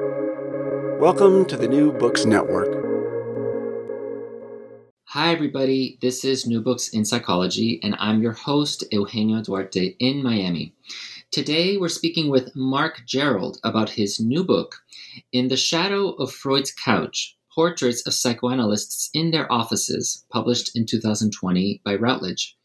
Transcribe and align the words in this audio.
Welcome 0.00 1.44
to 1.44 1.56
the 1.56 1.68
New 1.68 1.92
Books 1.92 2.24
Network. 2.24 2.66
Hi, 5.04 5.32
everybody. 5.32 5.98
This 6.02 6.24
is 6.24 6.48
New 6.48 6.60
Books 6.60 6.88
in 6.88 7.04
Psychology, 7.04 7.78
and 7.84 7.94
I'm 8.00 8.20
your 8.20 8.32
host, 8.32 8.82
Eugenio 8.90 9.40
Duarte, 9.40 9.94
in 10.00 10.24
Miami. 10.24 10.74
Today, 11.30 11.76
we're 11.76 11.88
speaking 11.88 12.28
with 12.28 12.56
Mark 12.56 13.02
Gerald 13.06 13.58
about 13.62 13.90
his 13.90 14.18
new 14.18 14.42
book, 14.42 14.82
In 15.30 15.46
the 15.46 15.56
Shadow 15.56 16.08
of 16.08 16.32
Freud's 16.32 16.72
Couch 16.72 17.36
Portraits 17.54 18.04
of 18.04 18.14
Psychoanalysts 18.14 19.10
in 19.14 19.30
Their 19.30 19.52
Offices, 19.52 20.24
published 20.28 20.76
in 20.76 20.86
2020 20.86 21.82
by 21.84 21.94
Routledge. 21.94 22.56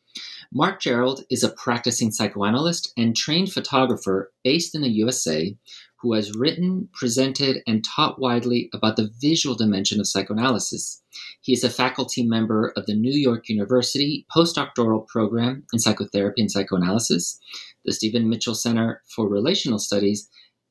Mark 0.52 0.82
Gerald 0.82 1.24
is 1.30 1.44
a 1.44 1.52
practicing 1.52 2.12
psychoanalyst 2.12 2.92
and 2.98 3.16
trained 3.16 3.52
photographer 3.52 4.32
based 4.44 4.74
in 4.74 4.82
the 4.82 4.90
USA 4.90 5.56
who 6.02 6.14
has 6.14 6.36
written, 6.36 6.90
presented, 6.92 7.62
and 7.68 7.84
taught 7.84 8.20
widely 8.20 8.68
about 8.74 8.96
the 8.96 9.12
visual 9.22 9.56
dimension 9.56 10.00
of 10.00 10.08
psychoanalysis. 10.08 11.04
He 11.42 11.54
is 11.54 11.64
a 11.64 11.70
faculty 11.70 12.24
member 12.24 12.74
of 12.76 12.88
the 12.88 12.96
New 12.96 13.14
York 13.14 13.48
University 13.48 14.26
postdoctoral 14.36 15.06
program 15.08 15.66
in 15.72 15.78
psychotherapy 15.78 16.42
and 16.42 16.52
psychoanalysis, 16.52 17.40
the 17.86 17.94
Stephen 17.94 18.28
Mitchell 18.28 18.56
Center 18.56 19.04
for 19.08 19.30
Relational 19.30 19.78
Studies, 19.78 20.30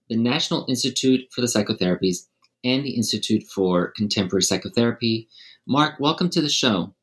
the 0.08 0.16
National 0.16 0.66
Institute 0.68 1.20
for 1.30 1.40
the 1.40 1.46
Psychotherapies, 1.46 2.26
and 2.64 2.84
the 2.84 2.96
Institute 2.96 3.44
for 3.44 3.92
Contemporary 3.96 4.42
Psychotherapy. 4.42 5.28
Mark, 5.68 6.00
welcome 6.00 6.30
to 6.30 6.40
the 6.40 6.48
show. 6.48 6.94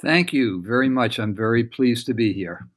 Thank 0.00 0.32
you 0.32 0.62
very 0.62 0.88
much. 0.88 1.18
I'm 1.18 1.34
very 1.34 1.64
pleased 1.64 2.06
to 2.06 2.14
be 2.14 2.32
here. 2.32 2.68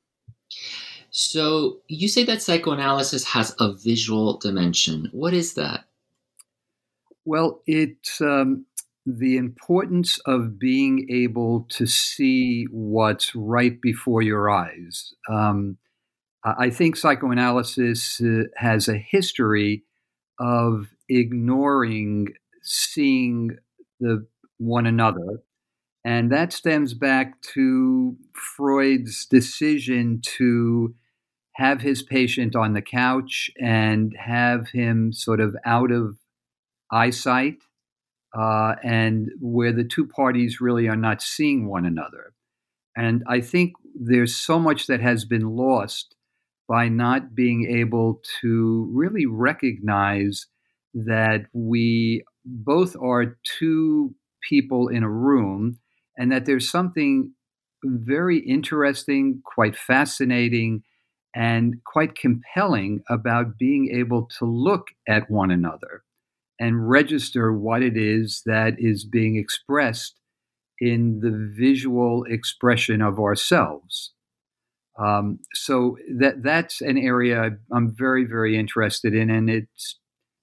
So, 1.12 1.80
you 1.88 2.08
say 2.08 2.24
that 2.26 2.42
psychoanalysis 2.42 3.26
has 3.26 3.56
a 3.60 3.74
visual 3.74 4.38
dimension. 4.38 5.10
What 5.12 5.34
is 5.34 5.56
that? 5.56 5.86
Well, 7.26 7.62
it's 7.66 8.22
um, 8.22 8.66
the 9.06 9.38
importance 9.38 10.20
of 10.26 10.60
being 10.60 11.08
able 11.10 11.66
to 11.70 11.86
see 11.88 12.66
what's 12.72 13.36
right 13.36 13.82
before 13.82 14.22
your 14.22 14.50
eyes. 14.50 15.14
Um, 15.28 15.78
I 16.44 16.70
think 16.70 16.96
psychoanalysis 16.96 18.22
uh, 18.22 18.44
has 18.56 18.88
a 18.88 18.98
history 18.98 19.84
of 20.40 20.88
ignoring 21.10 22.30
seeing 22.62 23.58
the 24.00 24.26
one 24.58 24.86
another 24.86 25.42
and 26.06 26.32
that 26.32 26.54
stems 26.54 26.94
back 26.94 27.42
to 27.54 28.16
Freud's 28.34 29.26
decision 29.26 30.22
to 30.38 30.96
have 31.54 31.82
his 31.82 32.02
patient 32.02 32.56
on 32.56 32.74
the 32.74 32.82
couch 32.82 33.52
and 33.62 34.16
have 34.18 34.70
him 34.70 35.12
sort 35.12 35.42
of 35.42 35.56
out 35.66 35.92
of 35.92 36.18
eyesight, 36.92 37.58
uh, 38.38 38.76
and 38.84 39.30
where 39.42 39.74
the 39.74 39.84
two 39.84 40.08
parties 40.08 40.62
really 40.62 40.88
are 40.88 40.96
not 40.96 41.22
seeing 41.22 41.68
one 41.68 41.86
another. 41.86 42.34
And 42.96 43.24
I 43.28 43.42
think 43.42 43.74
there's 43.94 44.36
so 44.36 44.60
much 44.60 44.88
that 44.88 45.02
has 45.02 45.26
been 45.26 45.56
lost 45.56 46.16
by 46.68 46.88
not 46.88 47.36
being 47.36 47.66
able 47.70 48.22
to 48.42 48.90
really 48.94 49.26
recognize 49.26 50.46
that 50.94 51.46
we 51.54 52.24
both 52.46 52.96
are 52.96 53.38
two 53.60 54.16
people 54.48 54.88
in 54.88 55.04
a 55.04 55.10
room 55.10 55.78
and 56.20 56.32
that 56.32 56.46
there's 56.46 56.70
something 56.70 57.32
very 57.84 58.40
interesting, 58.40 59.42
quite 59.46 59.76
fascinating, 59.76 60.84
and 61.34 61.76
quite 61.86 62.16
compelling 62.16 63.02
about 63.10 63.58
being 63.58 63.96
able 63.96 64.28
to 64.38 64.46
look 64.46 64.88
at 65.08 65.32
one 65.32 65.50
another 65.50 66.04
and 66.60 66.90
register 66.90 67.54
what 67.54 67.82
it 67.82 67.96
is 67.96 68.42
that 68.46 68.74
is 68.78 69.06
being 69.06 69.38
expressed 69.38 70.20
in 70.80 71.22
the 71.22 71.54
visual 71.58 72.26
expression 72.26 73.02
of 73.02 73.18
ourselves. 73.20 74.12
Um, 75.00 75.40
so 75.54 75.98
that 76.18 76.44
that's 76.44 76.82
an 76.82 76.98
area 76.98 77.52
I'm 77.72 77.96
very 77.96 78.26
very 78.26 78.58
interested 78.58 79.14
in, 79.14 79.30
and 79.30 79.50
it 79.50 79.70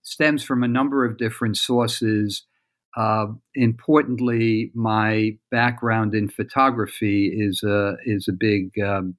stems 0.02 0.42
from 0.42 0.62
a 0.62 0.68
number 0.68 1.04
of 1.04 1.18
different 1.18 1.58
sources 1.58 2.46
uh, 2.96 3.26
importantly, 3.54 4.70
my 4.74 5.36
background 5.50 6.14
in 6.14 6.28
photography 6.28 7.26
is 7.26 7.62
a 7.62 7.96
is 8.04 8.26
a 8.26 8.32
big 8.32 8.78
um, 8.80 9.14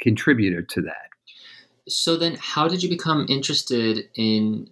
contributor 0.00 0.62
to 0.62 0.82
that. 0.82 1.10
So 1.88 2.16
then, 2.16 2.36
how 2.40 2.68
did 2.68 2.82
you 2.82 2.88
become 2.88 3.26
interested 3.28 4.08
in 4.14 4.68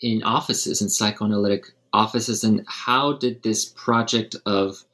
in 0.00 0.22
offices 0.22 0.80
and 0.80 0.90
psychoanalytic 0.90 1.66
offices, 1.92 2.44
and 2.44 2.64
how 2.66 3.12
did 3.12 3.42
this 3.42 3.66
project 3.66 4.36
of 4.46 4.84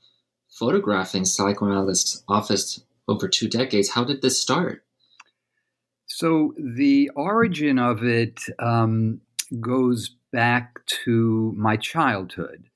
photographing 0.51 1.25
psychoanalysts' 1.25 2.25
office 2.27 2.83
over 3.07 3.29
two 3.29 3.49
decades? 3.49 3.91
How 3.91 4.03
did 4.03 4.23
this 4.23 4.41
start? 4.41 4.83
So 6.07 6.55
the 6.59 7.11
origin 7.15 7.79
of 7.79 8.03
it 8.03 8.41
um, 8.59 9.21
goes 9.61 10.17
back 10.37 10.85
to 11.05 11.55
my 11.57 11.79
childhood. 11.79 12.69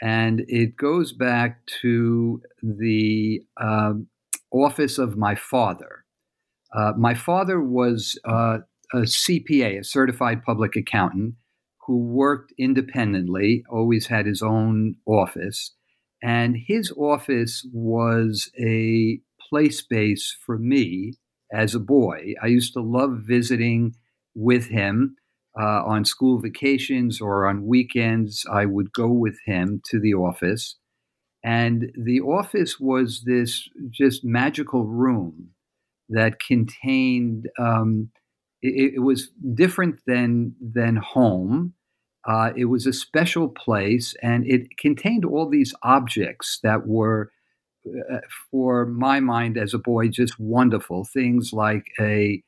And 0.00 0.46
it 0.48 0.78
goes 0.78 1.12
back 1.12 1.66
to 1.82 2.40
the 2.62 3.42
uh, 3.60 3.92
office 4.50 4.96
of 4.96 5.18
my 5.18 5.34
father. 5.34 6.06
Uh, 6.74 6.92
my 6.96 7.12
father 7.12 7.60
was 7.60 8.18
uh, 8.24 8.60
a 8.94 9.00
CPA, 9.00 9.80
a 9.80 9.84
certified 9.84 10.42
public 10.42 10.74
accountant, 10.74 11.34
who 11.86 11.98
worked 11.98 12.54
independently, 12.58 13.62
always 13.68 14.06
had 14.06 14.24
his 14.24 14.40
own 14.40 14.94
office. 15.04 15.74
And 16.22 16.56
his 16.66 16.90
office 16.92 17.66
was 17.74 18.50
a 18.58 19.20
play 19.50 19.68
space 19.68 20.34
for 20.46 20.56
me 20.56 21.12
as 21.52 21.74
a 21.74 21.80
boy. 21.80 22.32
I 22.42 22.46
used 22.46 22.72
to 22.72 22.80
love 22.80 23.20
visiting 23.26 23.96
with 24.34 24.68
him 24.68 25.16
uh, 25.58 25.82
on 25.84 26.04
school 26.04 26.40
vacations 26.40 27.20
or 27.20 27.46
on 27.46 27.66
weekends, 27.66 28.46
I 28.50 28.66
would 28.66 28.92
go 28.92 29.08
with 29.08 29.38
him 29.44 29.82
to 29.90 30.00
the 30.00 30.14
office. 30.14 30.76
And 31.44 31.90
the 31.96 32.20
office 32.20 32.78
was 32.78 33.22
this 33.26 33.68
just 33.90 34.24
magical 34.24 34.86
room 34.86 35.50
that 36.08 36.40
contained, 36.40 37.48
um, 37.58 38.10
it, 38.62 38.94
it, 38.94 39.00
was 39.00 39.30
different 39.54 39.96
than, 40.06 40.54
than 40.60 40.96
home. 40.96 41.74
Uh, 42.26 42.52
it 42.56 42.66
was 42.66 42.86
a 42.86 42.92
special 42.92 43.48
place 43.48 44.14
and 44.22 44.46
it 44.46 44.78
contained 44.78 45.24
all 45.24 45.50
these 45.50 45.74
objects 45.82 46.60
that 46.62 46.86
were, 46.86 47.32
uh, 47.86 48.18
for 48.50 48.86
my 48.86 49.18
mind 49.18 49.58
as 49.58 49.74
a 49.74 49.78
boy, 49.78 50.06
just 50.08 50.38
wonderful. 50.38 51.04
Things 51.04 51.50
like 51.52 51.86
a, 52.00 52.40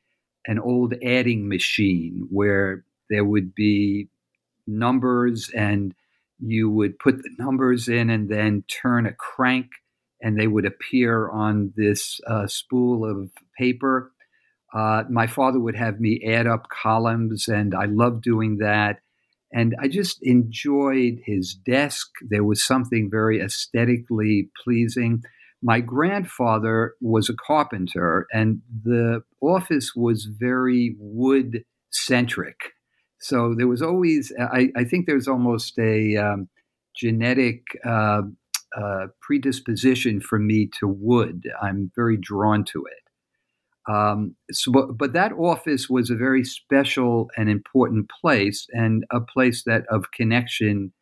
an 0.47 0.61
old 0.61 0.95
adding 1.03 1.49
machine 1.49 2.29
where 2.31 2.85
there 3.11 3.25
would 3.25 3.55
be 3.55 4.09
numbers 4.67 5.51
and 5.55 5.95
you 6.39 6.71
would 6.71 6.99
put 6.99 7.19
the 7.19 7.31
numbers 7.39 7.89
in 7.89 8.11
and 8.11 8.29
then 8.29 8.65
turn 8.69 9.07
a 9.07 9.13
crank 9.13 9.67
and 10.25 10.41
they 10.41 10.47
would 10.47 10.65
appear 10.65 11.29
on 11.29 11.73
this 11.77 12.19
uh, 12.27 12.47
spool 12.47 13.09
of 13.09 13.31
paper. 13.59 14.11
Uh, 14.73 15.05
my 15.11 15.27
father 15.27 15.61
would 15.61 15.77
have 15.77 16.01
me 16.01 16.21
add 16.27 16.47
up 16.47 16.69
columns, 16.69 17.47
and 17.47 17.75
I 17.75 17.85
loved 17.85 18.23
doing 18.25 18.57
that. 18.59 19.01
And 19.53 19.77
I 19.81 19.87
just 19.87 20.19
enjoyed 20.23 21.21
his 21.25 21.55
desk. 21.55 22.09
There 22.29 22.43
was 22.43 22.67
something 22.67 23.09
very 23.09 23.41
aesthetically 23.41 24.51
pleasing. 24.65 25.23
My 25.63 25.81
grandfather 25.81 26.95
was 27.01 27.29
a 27.29 27.35
carpenter, 27.35 28.27
and 28.33 28.63
the 28.83 29.23
office 29.41 29.93
was 29.95 30.25
very 30.25 30.97
wood 30.99 31.65
centric. 31.91 32.73
So 33.25 33.55
there 33.57 33.69
was 33.69 33.81
always, 33.81 34.35
I, 34.39 34.69
I 34.77 34.85
think 34.85 35.07
there's 35.07 35.29
almost 35.29 35.79
a 35.79 36.15
um, 36.19 36.47
genetic 36.95 37.63
uh, 37.83 38.21
uh, 38.79 39.07
predisposition 39.23 40.21
for 40.21 40.39
me 40.39 40.69
to 40.79 40.87
wood. 40.87 41.45
I'm 41.63 41.91
very 41.97 42.19
drawn 42.19 42.65
to 42.67 42.85
it. 42.85 43.91
Um, 43.91 44.37
so, 44.53 44.71
but, 44.71 44.99
but, 44.99 45.15
that 45.15 45.33
office 45.33 45.89
was 45.89 46.11
a 46.11 46.17
very 46.17 46.45
special 46.45 47.31
and 47.37 47.49
important 47.49 48.11
place, 48.11 48.67
and 48.73 49.05
a 49.11 49.21
place 49.21 49.63
that 49.65 49.85
of 49.91 50.11
connection 50.11 50.93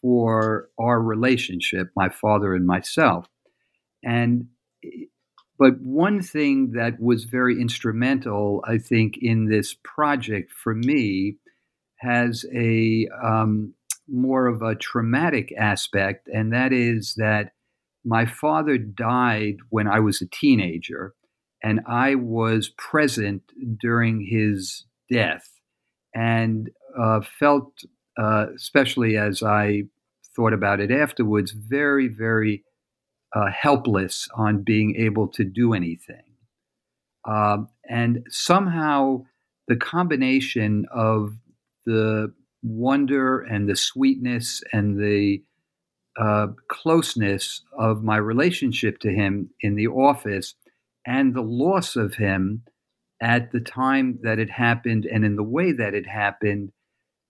for 0.00 0.68
our 0.78 1.00
relationship, 1.00 1.88
my 1.94 2.08
father 2.08 2.54
and 2.54 2.66
myself. 2.66 3.26
And 4.02 4.48
but 5.58 5.80
one 5.80 6.20
thing 6.22 6.72
that 6.72 7.00
was 7.00 7.24
very 7.24 7.60
instrumental, 7.60 8.62
I 8.66 8.78
think, 8.78 9.18
in 9.20 9.46
this 9.46 9.74
project 9.82 10.52
for 10.52 10.74
me 10.74 11.36
has 11.98 12.44
a 12.54 13.08
um, 13.22 13.74
more 14.08 14.46
of 14.46 14.62
a 14.62 14.74
traumatic 14.74 15.52
aspect, 15.56 16.28
and 16.28 16.52
that 16.52 16.72
is 16.72 17.14
that 17.16 17.52
my 18.04 18.26
father 18.26 18.76
died 18.76 19.56
when 19.70 19.86
I 19.86 20.00
was 20.00 20.20
a 20.20 20.28
teenager, 20.28 21.14
and 21.62 21.80
I 21.86 22.16
was 22.16 22.68
present 22.76 23.42
during 23.80 24.26
his 24.26 24.84
death. 25.10 25.48
And 26.14 26.70
uh, 26.96 27.22
felt, 27.22 27.72
uh, 28.16 28.46
especially 28.54 29.16
as 29.16 29.42
I 29.42 29.84
thought 30.36 30.52
about 30.52 30.80
it 30.80 30.90
afterwards, 30.90 31.52
very, 31.52 32.08
very 32.08 32.62
uh, 33.34 33.50
helpless 33.50 34.28
on 34.36 34.62
being 34.62 34.94
able 34.96 35.28
to 35.28 35.44
do 35.44 35.74
anything. 35.74 36.22
Um, 37.24 37.68
and 37.88 38.26
somehow 38.30 39.24
the 39.66 39.76
combination 39.76 40.86
of 40.92 41.36
the 41.86 42.32
wonder 42.62 43.40
and 43.40 43.68
the 43.68 43.76
sweetness 43.76 44.62
and 44.72 44.98
the 44.98 45.42
uh, 46.18 46.48
closeness 46.68 47.62
of 47.76 48.02
my 48.02 48.16
relationship 48.16 48.98
to 49.00 49.10
him 49.10 49.50
in 49.60 49.74
the 49.74 49.88
office 49.88 50.54
and 51.06 51.34
the 51.34 51.42
loss 51.42 51.96
of 51.96 52.14
him 52.14 52.62
at 53.20 53.52
the 53.52 53.60
time 53.60 54.18
that 54.22 54.38
it 54.38 54.50
happened 54.50 55.06
and 55.06 55.24
in 55.24 55.36
the 55.36 55.42
way 55.42 55.72
that 55.72 55.94
it 55.94 56.06
happened 56.06 56.72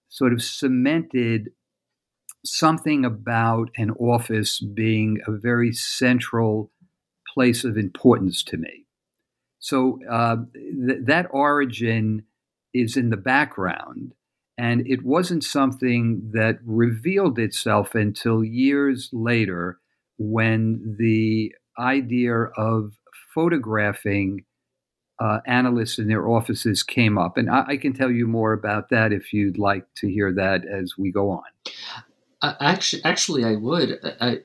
sort 0.08 0.32
of 0.32 0.42
cemented 0.42 1.50
something 2.44 3.04
about 3.04 3.70
an 3.76 3.90
office 3.92 4.60
being 4.60 5.18
a 5.26 5.32
very 5.32 5.72
central 5.72 6.70
place 7.32 7.64
of 7.64 7.76
importance 7.76 8.42
to 8.44 8.56
me. 8.56 8.84
So 9.58 9.98
uh, 10.10 10.36
th- 10.54 11.00
that 11.06 11.26
origin 11.30 12.24
is 12.74 12.96
in 12.96 13.10
the 13.10 13.16
background. 13.16 14.12
And 14.56 14.86
it 14.86 15.04
wasn't 15.04 15.42
something 15.42 16.30
that 16.32 16.58
revealed 16.64 17.38
itself 17.38 17.94
until 17.94 18.44
years 18.44 19.08
later 19.12 19.80
when 20.16 20.96
the 20.98 21.52
idea 21.78 22.34
of 22.56 22.92
photographing 23.34 24.44
uh, 25.18 25.40
analysts 25.46 25.98
in 25.98 26.08
their 26.08 26.28
offices 26.28 26.82
came 26.82 27.18
up. 27.18 27.36
And 27.36 27.50
I, 27.50 27.64
I, 27.68 27.76
can 27.76 27.92
tell 27.92 28.10
you 28.10 28.26
more 28.26 28.52
about 28.52 28.90
that 28.90 29.12
if 29.12 29.32
you'd 29.32 29.58
like 29.58 29.86
to 29.96 30.08
hear 30.08 30.32
that 30.32 30.64
as 30.66 30.94
we 30.98 31.12
go 31.12 31.30
on. 31.30 31.42
Uh, 32.44 32.54
actually, 32.60 33.02
actually, 33.04 33.42
I 33.42 33.54
would. 33.54 33.98
I, 34.20 34.40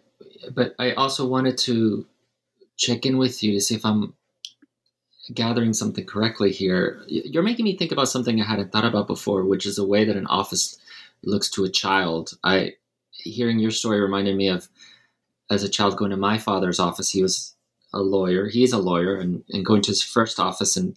but 0.56 0.74
I 0.80 0.94
also 0.94 1.28
wanted 1.28 1.58
to 1.60 2.06
check 2.78 3.06
in 3.06 3.18
with 3.18 3.44
you 3.44 3.52
to 3.52 3.60
see 3.60 3.76
if 3.76 3.86
I'm 3.86 4.14
gathering 5.34 5.74
something 5.74 6.06
correctly 6.06 6.54
here. 6.54 7.04
You're 7.08 7.44
making 7.44 7.66
me 7.66 7.76
think 7.76 7.92
about 7.92 8.08
something 8.08 8.40
I 8.40 8.46
hadn't 8.46 8.72
thought 8.72 8.86
about 8.86 9.08
before, 9.08 9.44
which 9.44 9.66
is 9.66 9.78
a 9.78 9.86
way 9.86 10.06
that 10.06 10.16
an 10.16 10.28
office 10.28 10.80
looks 11.24 11.50
to 11.50 11.66
a 11.66 11.70
child. 11.70 12.38
I 12.42 12.76
hearing 13.12 13.60
your 13.60 13.72
story 13.72 14.00
reminded 14.00 14.38
me 14.38 14.48
of 14.48 14.70
as 15.50 15.64
a 15.64 15.70
child 15.70 15.98
going 15.98 16.12
to 16.12 16.18
my 16.18 16.38
father's 16.38 16.80
office. 16.80 17.10
He 17.10 17.22
was 17.22 17.54
a 17.92 18.00
lawyer. 18.00 18.48
He's 18.48 18.72
a 18.72 18.78
lawyer, 18.78 19.18
and, 19.18 19.44
and 19.50 19.66
going 19.66 19.82
to 19.82 19.92
his 19.92 20.02
first 20.02 20.40
office 20.40 20.78
and 20.78 20.96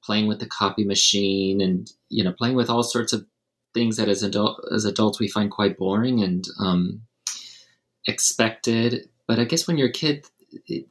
playing 0.00 0.28
with 0.28 0.38
the 0.38 0.46
copy 0.46 0.84
machine, 0.84 1.60
and 1.60 1.90
you 2.08 2.22
know, 2.22 2.32
playing 2.32 2.54
with 2.54 2.70
all 2.70 2.84
sorts 2.84 3.12
of 3.12 3.26
things 3.76 3.98
that 3.98 4.08
as 4.08 4.22
adult 4.22 4.64
as 4.74 4.86
adults 4.86 5.20
we 5.20 5.28
find 5.28 5.50
quite 5.50 5.76
boring 5.76 6.22
and 6.22 6.48
um, 6.58 7.02
expected. 8.06 9.10
But 9.28 9.38
I 9.38 9.44
guess 9.44 9.68
when 9.68 9.76
you're 9.76 9.88
a 9.88 9.92
kid, 9.92 10.26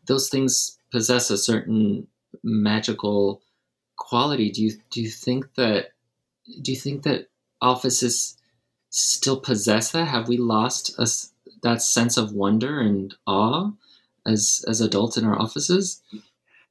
those 0.06 0.30
things 0.30 0.78
possess 0.92 1.32
a 1.32 1.38
certain 1.38 2.08
magical 2.44 3.42
quality. 3.98 4.52
Do 4.52 4.62
you 4.62 4.72
do 4.92 5.02
you 5.02 5.10
think 5.10 5.56
that 5.56 5.94
do 6.62 6.72
you 6.72 6.78
think 6.78 7.02
that 7.04 7.30
offices 7.60 8.38
still 8.92 9.40
possess 9.40 9.92
that? 9.92 10.06
Have 10.06 10.28
we 10.28 10.38
lost 10.38 10.98
us 11.00 11.32
that 11.64 11.82
sense 11.82 12.18
of 12.18 12.34
wonder 12.34 12.80
and 12.80 13.16
awe 13.26 13.72
as 14.28 14.64
as 14.68 14.80
adults 14.80 15.18
in 15.18 15.26
our 15.26 15.42
offices? 15.42 16.04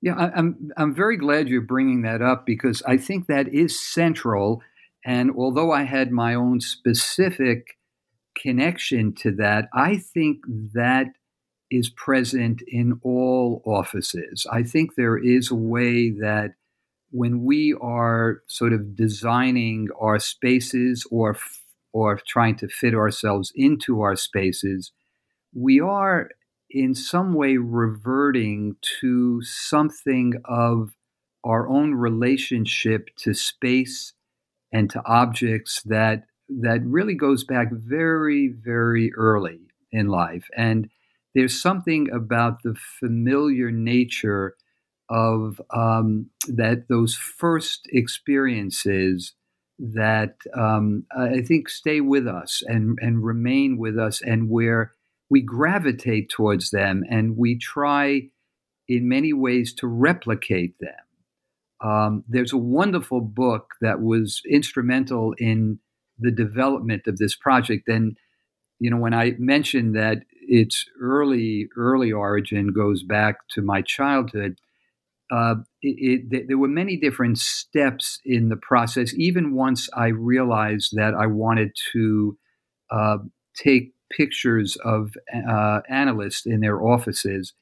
Yeah, 0.01 0.15
I, 0.15 0.39
I'm 0.39 0.71
I'm 0.77 0.95
very 0.95 1.17
glad 1.17 1.49
you're 1.49 1.73
bringing 1.75 2.03
that 2.03 2.23
up 2.23 2.47
because 2.47 2.83
I 2.87 2.99
think 2.99 3.27
that 3.27 3.49
is 3.49 3.81
central. 3.81 4.63
And 5.05 5.31
although 5.37 5.73
I 5.73 5.83
had 5.83 6.11
my 6.11 6.35
own 6.35 6.61
specific 6.61 7.79
connection 8.37 9.12
to 9.15 9.33
that, 9.33 9.69
I 9.75 9.97
think 9.99 10.39
that 10.75 11.09
is 11.71 11.91
present 11.91 12.62
in 12.67 13.01
all 13.03 13.62
offices. 13.67 14.47
I 14.51 14.62
think 14.62 14.95
there 14.95 15.19
is 15.19 15.51
a 15.51 15.56
way 15.56 16.11
that 16.11 16.55
when 17.11 17.45
we 17.45 17.75
are 17.81 18.43
sort 18.49 18.73
of 18.73 18.97
designing 18.97 19.89
our 20.01 20.19
spaces 20.19 21.06
or 21.11 21.37
or 21.93 22.21
trying 22.27 22.56
to 22.56 22.67
fit 22.67 22.93
ourselves 22.93 23.53
into 23.55 24.01
our 24.01 24.17
spaces, 24.17 24.91
we 25.55 25.79
are 25.79 26.29
in 26.69 26.93
some 26.93 27.35
way 27.35 27.56
reverting 27.56 28.75
to 29.01 29.41
something 29.43 30.35
of 30.45 30.97
our 31.45 31.69
own 31.69 31.95
relationship 31.95 33.11
to 33.17 33.33
space 33.33 34.12
and 34.75 34.91
to 34.91 35.03
objects 35.06 35.81
that 35.87 36.25
that 36.50 36.82
really 36.85 37.15
goes 37.15 37.44
back 37.44 37.69
very 37.73 38.49
very 38.62 39.11
early 39.17 39.61
in 39.93 40.09
life 40.09 40.44
and 40.55 40.91
there's 41.35 41.61
something 41.61 42.09
about 42.12 42.62
the 42.62 42.75
familiar 43.00 43.71
nature 43.71 44.55
of 45.11 45.61
um, 45.71 46.31
that 46.47 46.87
those 46.88 47.15
first 47.15 47.88
experiences 47.93 49.35
that 49.79 50.37
um, 50.56 51.05
I 51.17 51.43
think 51.43 51.69
stay 51.69 52.00
with 52.00 52.27
us 52.29 52.62
and 52.67 52.99
and 53.03 53.25
remain 53.25 53.77
with 53.77 53.99
us, 53.99 54.23
and 54.23 54.49
where 54.49 54.93
we 55.29 55.43
gravitate 55.43 56.31
towards 56.31 56.70
them, 56.70 57.03
and 57.11 57.37
we 57.37 57.59
try 57.59 58.29
in 58.87 59.09
many 59.09 59.32
ways 59.32 59.75
to 59.75 59.87
replicate 59.87 60.79
them. 60.79 61.04
Um, 61.85 62.25
there's 62.27 62.53
a 62.53 62.59
wonderful 62.59 63.21
book 63.21 63.75
that 63.83 64.01
was 64.01 64.41
instrumental 64.51 65.35
in 65.39 65.79
the 66.19 66.31
development 66.31 67.03
of 67.07 67.19
this 67.19 67.37
project, 67.37 67.89
and 67.89 68.17
you 68.79 68.91
know 68.91 68.97
when 68.97 69.15
I 69.15 69.35
mentioned 69.39 69.95
that 69.95 70.23
its 70.33 70.87
early 71.01 71.69
early 71.77 72.11
origin 72.11 72.73
goes 72.73 73.03
back 73.03 73.49
to 73.51 73.63
my 73.63 73.83
childhood. 73.83 74.59
Uh, 75.33 75.57
it, 75.81 76.29
it, 76.31 76.49
there 76.49 76.59
were 76.59 76.69
many 76.69 76.97
different 76.99 77.39
steps 77.39 78.21
in 78.25 78.51
the 78.51 78.57
process. 78.57 79.15
Even 79.17 79.55
once 79.55 79.89
I 79.97 80.09
realized 80.09 80.95
that 80.97 81.15
I 81.15 81.27
wanted 81.27 81.73
to 81.93 82.39
uh, 82.91 83.19
take 83.57 83.95
pictures 84.13 84.77
of 84.85 85.15
uh, 85.49 85.81
analysts 85.89 86.47
in 86.47 86.61
their 86.61 86.81
offices, 86.81 87.55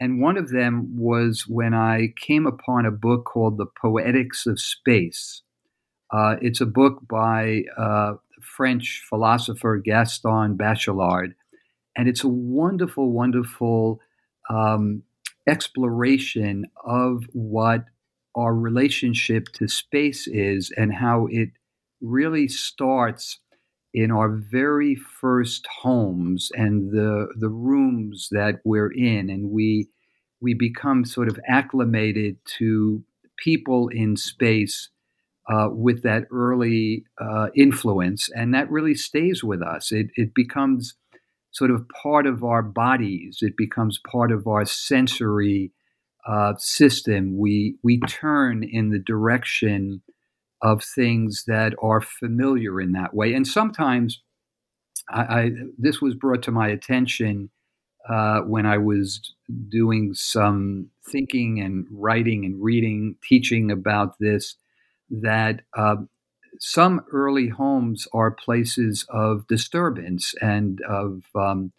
and 0.00 0.20
one 0.20 0.38
of 0.38 0.48
them 0.48 0.96
was 0.96 1.44
when 1.46 1.74
I 1.74 2.14
came 2.16 2.46
upon 2.46 2.86
a 2.86 2.90
book 2.90 3.26
called 3.26 3.58
The 3.58 3.66
Poetics 3.66 4.46
of 4.46 4.58
Space. 4.58 5.42
Uh, 6.10 6.36
it's 6.40 6.62
a 6.62 6.66
book 6.66 7.00
by 7.08 7.64
uh, 7.76 8.14
French 8.40 9.04
philosopher 9.08 9.76
Gaston 9.76 10.56
Bachelard, 10.56 11.34
and 11.96 12.08
it's 12.08 12.24
a 12.24 12.28
wonderful, 12.28 13.12
wonderful 13.12 14.00
um, 14.48 15.02
exploration 15.46 16.64
of 16.84 17.24
what 17.32 17.84
our 18.34 18.54
relationship 18.54 19.48
to 19.52 19.68
space 19.68 20.26
is 20.26 20.72
and 20.76 20.94
how 20.94 21.26
it 21.30 21.50
really 22.00 22.48
starts 22.48 23.38
in 23.92 24.10
our 24.10 24.28
very 24.28 24.94
first 24.94 25.66
homes 25.82 26.50
and 26.54 26.92
the 26.92 27.28
the 27.36 27.48
rooms 27.48 28.28
that 28.30 28.60
we're 28.64 28.92
in 28.92 29.30
and 29.30 29.50
we 29.50 29.88
we 30.40 30.54
become 30.54 31.04
sort 31.04 31.28
of 31.28 31.38
acclimated 31.48 32.36
to 32.44 33.02
people 33.36 33.88
in 33.88 34.16
space 34.16 34.88
uh, 35.52 35.68
with 35.70 36.02
that 36.02 36.24
early 36.30 37.04
uh, 37.20 37.48
influence 37.56 38.28
and 38.34 38.54
that 38.54 38.70
really 38.70 38.94
stays 38.94 39.42
with 39.42 39.62
us 39.62 39.90
it, 39.90 40.08
it 40.14 40.34
becomes 40.34 40.94
sort 41.52 41.70
of 41.70 41.86
part 41.88 42.26
of 42.26 42.44
our 42.44 42.62
bodies. 42.62 43.38
It 43.42 43.56
becomes 43.56 44.00
part 44.10 44.32
of 44.32 44.46
our 44.46 44.64
sensory 44.64 45.72
uh, 46.26 46.54
system. 46.58 47.36
We 47.38 47.76
we 47.82 48.00
turn 48.00 48.62
in 48.62 48.90
the 48.90 48.98
direction 48.98 50.02
of 50.62 50.82
things 50.84 51.44
that 51.46 51.74
are 51.82 52.00
familiar 52.00 52.80
in 52.80 52.92
that 52.92 53.14
way. 53.14 53.34
And 53.34 53.46
sometimes, 53.46 54.22
I, 55.10 55.22
I 55.22 55.50
this 55.78 56.00
was 56.00 56.14
brought 56.14 56.42
to 56.44 56.52
my 56.52 56.68
attention 56.68 57.50
uh, 58.08 58.40
when 58.40 58.66
I 58.66 58.78
was 58.78 59.34
doing 59.68 60.14
some 60.14 60.88
thinking 61.10 61.60
and 61.60 61.86
writing 61.90 62.44
and 62.44 62.62
reading, 62.62 63.16
teaching 63.28 63.70
about 63.70 64.18
this. 64.20 64.56
That 65.10 65.62
uh, 65.76 65.96
some 66.60 67.02
early 67.12 67.48
homes 67.48 68.06
are 68.12 68.30
places 68.30 69.06
of 69.10 69.46
disturbance 69.48 70.34
and 70.40 70.80
of 70.88 71.24
um, 71.34 71.72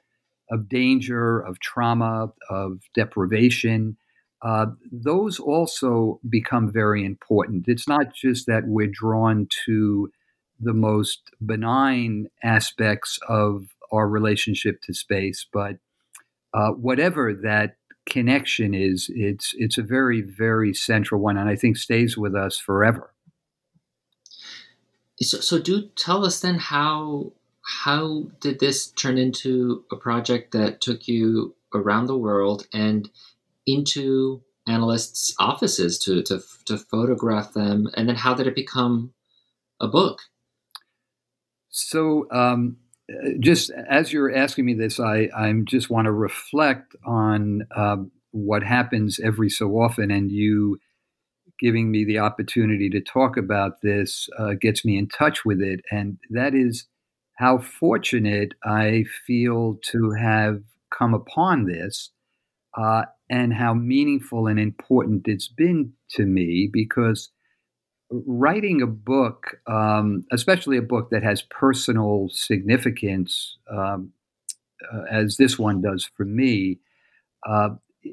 of 0.50 0.70
danger, 0.70 1.40
of 1.40 1.60
trauma, 1.60 2.32
of 2.50 2.82
deprivation. 2.94 3.98
Uh, 4.42 4.68
those 4.92 5.40
also 5.40 6.20
become 6.28 6.72
very 6.72 7.06
important. 7.06 7.66
It's 7.68 7.88
not 7.88 8.14
just 8.16 8.48
that 8.48 8.64
we're 8.66 8.88
drawn 8.92 9.48
to 9.66 10.12
the 10.60 10.74
most 10.74 11.22
benign 11.46 12.28
aspects 12.44 13.20
of 13.28 13.68
our 13.92 14.08
relationship 14.08 14.82
to 14.84 14.94
space, 14.94 15.46
but 15.52 15.78
uh, 16.54 16.72
whatever 16.72 17.34
that 17.34 17.76
connection 18.06 18.74
is, 18.74 19.12
it's 19.14 19.54
it's 19.58 19.78
a 19.78 19.84
very 19.84 20.22
very 20.22 20.74
central 20.74 21.22
one, 21.22 21.38
and 21.38 21.50
I 21.50 21.56
think 21.56 21.78
stays 21.78 22.18
with 22.18 22.36
us 22.36 22.58
forever 22.58 23.14
So, 25.22 25.40
so 25.40 25.60
do 25.60 25.88
tell 25.96 26.26
us 26.26 26.40
then 26.40 26.56
how 26.56 27.32
how 27.84 28.24
did 28.40 28.60
this 28.60 28.88
turn 28.88 29.18
into 29.18 29.86
a 29.92 29.96
project 29.96 30.52
that 30.54 30.82
took 30.82 31.08
you 31.08 31.56
around 31.74 32.08
the 32.08 32.18
world 32.18 32.68
and 32.74 33.10
into 33.66 34.42
analysts' 34.68 35.34
offices 35.40 35.98
to, 36.00 36.22
to, 36.24 36.42
to 36.66 36.78
photograph 36.78 37.54
them? 37.54 37.90
And 37.96 38.08
then 38.08 38.16
how 38.16 38.34
did 38.34 38.48
it 38.48 38.56
become 38.56 39.14
a 39.80 39.88
book? 39.88 40.20
So, 41.70 42.28
um, 42.32 42.78
just 43.40 43.72
as 43.90 44.14
you're 44.14 44.34
asking 44.34 44.66
me 44.66 44.74
this, 44.74 45.00
I 45.00 45.30
I 45.36 45.54
just 45.66 45.90
want 45.90 46.06
to 46.06 46.12
reflect 46.12 46.96
on 47.06 47.68
um, 47.76 48.12
what 48.32 48.64
happens 48.64 49.20
every 49.20 49.50
so 49.50 49.72
often, 49.80 50.12
and 50.12 50.32
you 50.32 50.80
giving 51.60 51.92
me 51.92 52.04
the 52.04 52.20
opportunity 52.20 52.90
to 52.90 53.02
talk 53.02 53.38
about 53.38 53.82
this 53.82 54.28
uh, 54.40 54.54
gets 54.60 54.84
me 54.84 54.98
in 54.98 55.08
touch 55.08 55.46
with 55.46 55.62
it, 55.62 55.82
and 55.92 56.18
that 56.30 56.54
is 56.54 56.88
how 57.36 57.58
fortunate 57.58 58.54
I 58.64 59.06
feel 59.26 59.78
to 59.92 60.12
have 60.12 60.62
come 60.92 61.14
upon 61.14 61.66
this 61.66 62.12
uh, 62.78 63.04
and 63.30 63.54
how 63.54 63.74
meaningful 63.74 64.48
and 64.48 64.60
important 64.60 65.28
it's 65.28 65.48
been 65.48 65.94
to 66.12 66.26
me 66.26 66.70
because 66.72 67.30
writing 68.12 68.82
a 68.82 68.88
book, 68.88 69.58
um, 69.68 70.26
especially 70.32 70.78
a 70.78 70.82
book 70.82 71.10
that 71.12 71.24
has 71.24 71.44
personal 71.44 72.28
significance, 72.30 73.58
um, 73.72 74.12
uh, 74.94 75.04
as 75.10 75.38
this 75.38 75.58
one 75.58 75.82
does 75.82 76.10
for 76.16 76.26
me, 76.26 76.80
uh, 77.48 77.70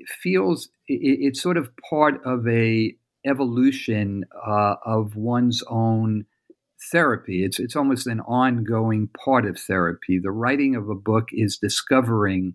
feels 0.07 0.69
it, 0.87 1.19
it's 1.21 1.43
sort 1.43 1.57
of 1.57 1.71
part 1.89 2.21
of 2.25 2.47
a 2.47 2.95
evolution 3.27 4.25
uh, 4.47 4.77
of 4.85 5.17
one's 5.17 5.63
own 5.69 6.25
therapy. 6.93 7.45
It's 7.45 7.59
it's 7.59 7.77
almost 7.77 8.07
an 8.07 8.21
ongoing 8.21 9.09
part 9.25 9.47
of 9.47 9.59
therapy. 9.59 10.19
The 10.19 10.31
writing 10.31 10.77
of 10.77 10.89
a 10.89 10.95
book 10.95 11.29
is 11.33 11.59
discovering 11.59 12.55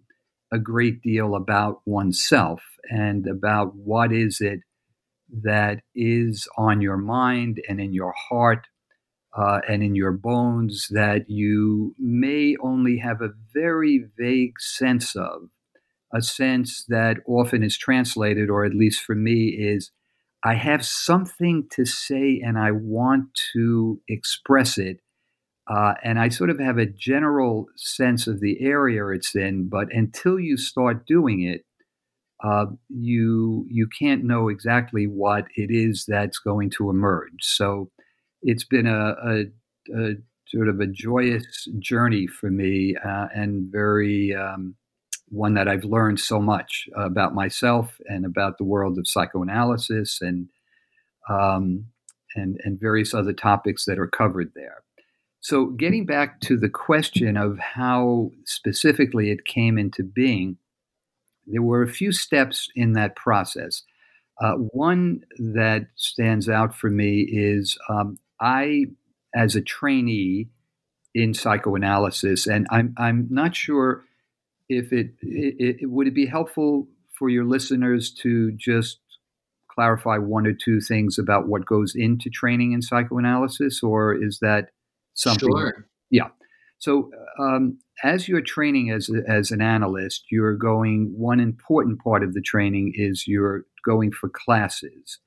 a 0.53 0.59
great 0.59 1.01
deal 1.01 1.35
about 1.35 1.81
oneself 1.85 2.61
and 2.89 3.27
about 3.27 3.75
what 3.75 4.13
is 4.13 4.39
it 4.39 4.59
that 5.43 5.79
is 5.95 6.47
on 6.57 6.79
your 6.79 6.97
mind 6.97 7.59
and 7.67 7.81
in 7.81 7.91
your 7.91 8.13
heart 8.29 8.67
uh, 9.35 9.59
and 9.67 9.81
in 9.81 9.95
your 9.95 10.11
bones 10.11 10.87
that 10.91 11.25
you 11.27 11.95
may 11.97 12.55
only 12.61 12.97
have 12.97 13.21
a 13.21 13.33
very 13.51 14.05
vague 14.17 14.59
sense 14.59 15.15
of, 15.15 15.49
a 16.13 16.21
sense 16.21 16.85
that 16.87 17.17
often 17.27 17.63
is 17.63 17.77
translated, 17.77 18.49
or 18.49 18.63
at 18.63 18.75
least 18.75 19.01
for 19.01 19.15
me, 19.15 19.57
is 19.59 19.91
I 20.43 20.55
have 20.55 20.85
something 20.85 21.67
to 21.71 21.85
say 21.85 22.39
and 22.45 22.59
I 22.59 22.71
want 22.71 23.29
to 23.53 24.01
express 24.07 24.77
it. 24.77 24.97
Uh, 25.67 25.93
and 26.03 26.19
I 26.19 26.29
sort 26.29 26.49
of 26.49 26.59
have 26.59 26.77
a 26.77 26.85
general 26.85 27.67
sense 27.75 28.27
of 28.27 28.41
the 28.41 28.57
area 28.61 29.07
it's 29.09 29.35
in, 29.35 29.69
but 29.69 29.87
until 29.93 30.39
you 30.39 30.57
start 30.57 31.07
doing 31.07 31.41
it, 31.41 31.61
uh, 32.43 32.65
you 32.89 33.65
you 33.69 33.87
can't 33.87 34.25
know 34.25 34.49
exactly 34.49 35.05
what 35.05 35.45
it 35.55 35.69
is 35.71 36.03
that's 36.05 36.39
going 36.39 36.69
to 36.71 36.89
emerge. 36.89 37.39
So 37.39 37.89
it's 38.41 38.65
been 38.65 38.87
a, 38.87 39.15
a, 39.25 39.43
a 39.95 40.13
sort 40.47 40.67
of 40.67 40.81
a 40.81 40.87
joyous 40.87 41.67
journey 41.79 42.27
for 42.27 42.51
me, 42.51 42.95
uh, 42.97 43.27
and 43.33 43.71
very 43.71 44.35
um, 44.35 44.75
one 45.29 45.53
that 45.53 45.69
I've 45.69 45.85
learned 45.85 46.19
so 46.19 46.41
much 46.41 46.87
about 46.97 47.33
myself 47.33 47.97
and 48.07 48.25
about 48.25 48.57
the 48.57 48.65
world 48.65 48.97
of 48.97 49.07
psychoanalysis 49.07 50.19
and 50.21 50.49
um, 51.29 51.85
and 52.35 52.59
and 52.65 52.77
various 52.77 53.13
other 53.13 53.33
topics 53.33 53.85
that 53.85 53.99
are 53.99 54.07
covered 54.07 54.51
there. 54.55 54.83
So, 55.43 55.65
getting 55.65 56.05
back 56.05 56.39
to 56.41 56.57
the 56.57 56.69
question 56.69 57.35
of 57.35 57.59
how 57.59 58.31
specifically 58.45 59.29
it 59.29 59.43
came 59.43 59.77
into 59.77 60.01
being, 60.01 60.55
there 61.45 61.61
were 61.61 61.83
a 61.83 61.91
few 61.91 62.13
steps 62.13 62.69
in 62.77 62.93
that 62.93 63.17
process. 63.17 63.83
Uh, 64.41 64.53
one 64.53 65.25
that 65.37 65.87
stands 65.95 66.47
out 66.47 66.73
for 66.73 66.89
me 66.89 67.27
is 67.29 67.77
um, 67.89 68.17
I, 68.39 68.85
as 69.35 69.57
a 69.57 69.61
trainee 69.61 70.47
in 71.13 71.33
psychoanalysis, 71.33 72.47
and 72.47 72.65
I'm 72.71 72.95
I'm 72.97 73.27
not 73.29 73.53
sure 73.53 74.05
if 74.69 74.93
it, 74.93 75.11
it, 75.21 75.77
it 75.81 75.87
would 75.87 76.07
it 76.07 76.15
be 76.15 76.25
helpful 76.25 76.87
for 77.19 77.27
your 77.27 77.43
listeners 77.43 78.11
to 78.21 78.53
just 78.53 78.99
clarify 79.69 80.19
one 80.19 80.47
or 80.47 80.53
two 80.53 80.79
things 80.79 81.19
about 81.19 81.49
what 81.49 81.65
goes 81.65 81.95
into 81.95 82.29
training 82.29 82.71
in 82.71 82.81
psychoanalysis, 82.81 83.83
or 83.83 84.15
is 84.15 84.39
that 84.39 84.69
something? 85.13 85.49
Sure. 85.49 85.87
Yeah. 86.09 86.29
So, 86.79 87.09
um, 87.39 87.79
as 88.03 88.27
you're 88.27 88.41
training 88.41 88.91
as, 88.91 89.09
as 89.27 89.51
an 89.51 89.61
analyst, 89.61 90.25
you're 90.29 90.55
going, 90.55 91.13
one 91.15 91.39
important 91.39 91.99
part 92.03 92.23
of 92.23 92.33
the 92.33 92.41
training 92.41 92.93
is 92.95 93.25
you're 93.27 93.65
going 93.85 94.11
for 94.11 94.29
classes. 94.29 95.19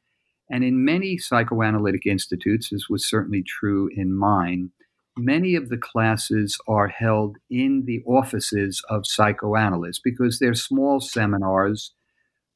And 0.50 0.62
in 0.62 0.84
many 0.84 1.16
psychoanalytic 1.18 2.06
institutes, 2.06 2.70
this 2.70 2.88
was 2.88 3.08
certainly 3.08 3.42
true 3.42 3.88
in 3.96 4.16
mine, 4.16 4.70
many 5.16 5.54
of 5.54 5.68
the 5.68 5.78
classes 5.78 6.58
are 6.68 6.88
held 6.88 7.38
in 7.50 7.84
the 7.86 8.02
offices 8.06 8.82
of 8.90 9.06
psychoanalysts 9.06 10.00
because 10.02 10.38
they're 10.38 10.54
small 10.54 11.00
seminars. 11.00 11.92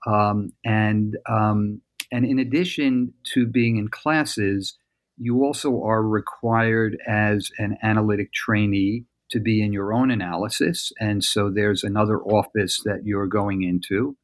Um, 0.07 0.53
and, 0.65 1.17
um, 1.29 1.81
and 2.13 2.25
in 2.25 2.39
addition 2.39 3.15
to 3.35 3.47
being 3.47 3.77
in 3.77 3.89
classes, 3.89 4.77
you 5.21 5.45
also 5.45 5.83
are 5.85 6.03
required 6.03 6.97
as 7.07 7.50
an 7.59 7.77
analytic 7.83 8.33
trainee 8.33 9.05
to 9.31 9.39
be 9.39 9.62
in 9.62 9.71
your 9.71 9.93
own 9.93 10.11
analysis. 10.11 10.93
And 10.99 11.23
so 11.23 11.50
there's 11.50 11.85
another 11.85 12.19
office 12.21 12.81
that 12.87 13.03
you're 13.05 13.27
going 13.27 13.62
into. 13.62 14.17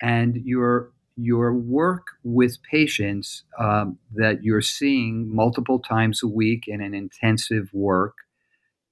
And 0.00 0.36
your, 0.44 0.92
your 1.16 1.52
work 1.52 2.06
with 2.22 2.62
patients 2.62 3.42
um, 3.58 3.98
that 4.14 4.44
you're 4.44 4.62
seeing 4.62 5.34
multiple 5.34 5.80
times 5.80 6.22
a 6.22 6.28
week 6.28 6.62
in 6.68 6.80
an 6.80 6.94
intensive 6.94 7.68
work 7.72 8.14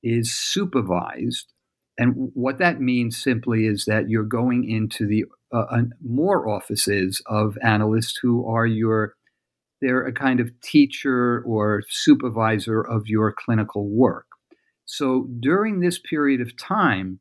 is 0.02 0.34
supervised. 0.34 1.52
And 1.96 2.30
what 2.34 2.58
that 2.58 2.80
means 2.80 3.22
simply 3.22 3.66
is 3.66 3.84
that 3.86 4.08
you're 4.08 4.24
going 4.24 4.68
into 4.68 5.06
the 5.06 5.24
uh, 5.52 5.82
more 6.04 6.48
offices 6.48 7.22
of 7.26 7.56
analysts 7.62 8.18
who 8.20 8.46
are 8.46 8.66
your 8.66 9.14
they're 9.80 10.06
a 10.06 10.12
kind 10.12 10.40
of 10.40 10.50
teacher 10.60 11.42
or 11.46 11.82
supervisor 11.88 12.80
of 12.80 13.06
your 13.06 13.32
clinical 13.32 13.88
work. 13.88 14.26
So 14.84 15.28
during 15.40 15.80
this 15.80 15.98
period 15.98 16.40
of 16.40 16.56
time, 16.56 17.20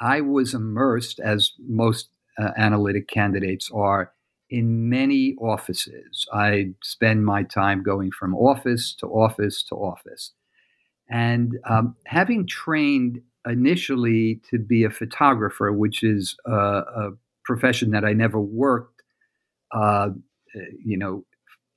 I 0.00 0.20
was 0.20 0.54
immersed, 0.54 1.20
as 1.20 1.52
most 1.58 2.08
uh, 2.38 2.50
analytic 2.56 3.08
candidates 3.08 3.70
are, 3.74 4.12
in 4.48 4.88
many 4.88 5.34
offices. 5.40 6.26
I 6.32 6.72
spend 6.82 7.24
my 7.24 7.42
time 7.42 7.82
going 7.82 8.10
from 8.10 8.34
office 8.34 8.94
to 9.00 9.06
office 9.06 9.62
to 9.64 9.74
office. 9.74 10.32
And 11.08 11.58
um, 11.68 11.96
having 12.06 12.46
trained 12.46 13.20
initially 13.46 14.40
to 14.50 14.58
be 14.58 14.84
a 14.84 14.90
photographer, 14.90 15.72
which 15.72 16.02
is 16.02 16.36
a, 16.46 16.52
a 16.52 17.10
profession 17.44 17.90
that 17.90 18.04
I 18.04 18.12
never 18.12 18.40
worked, 18.40 19.02
uh, 19.72 20.10
you 20.84 20.96
know, 20.96 21.24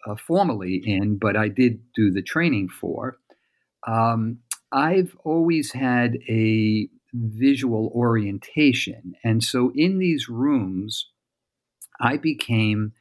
uh, 0.07 0.15
formally 0.15 0.81
in, 0.85 1.17
but 1.17 1.35
I 1.35 1.47
did 1.47 1.81
do 1.95 2.11
the 2.11 2.21
training 2.21 2.69
for. 2.69 3.17
Um, 3.87 4.39
I've 4.71 5.15
always 5.23 5.71
had 5.73 6.17
a 6.27 6.87
visual 7.13 7.91
orientation. 7.93 9.13
And 9.23 9.43
so 9.43 9.71
in 9.75 9.99
these 9.99 10.27
rooms, 10.27 11.09
I 12.01 12.17
became 12.17 12.93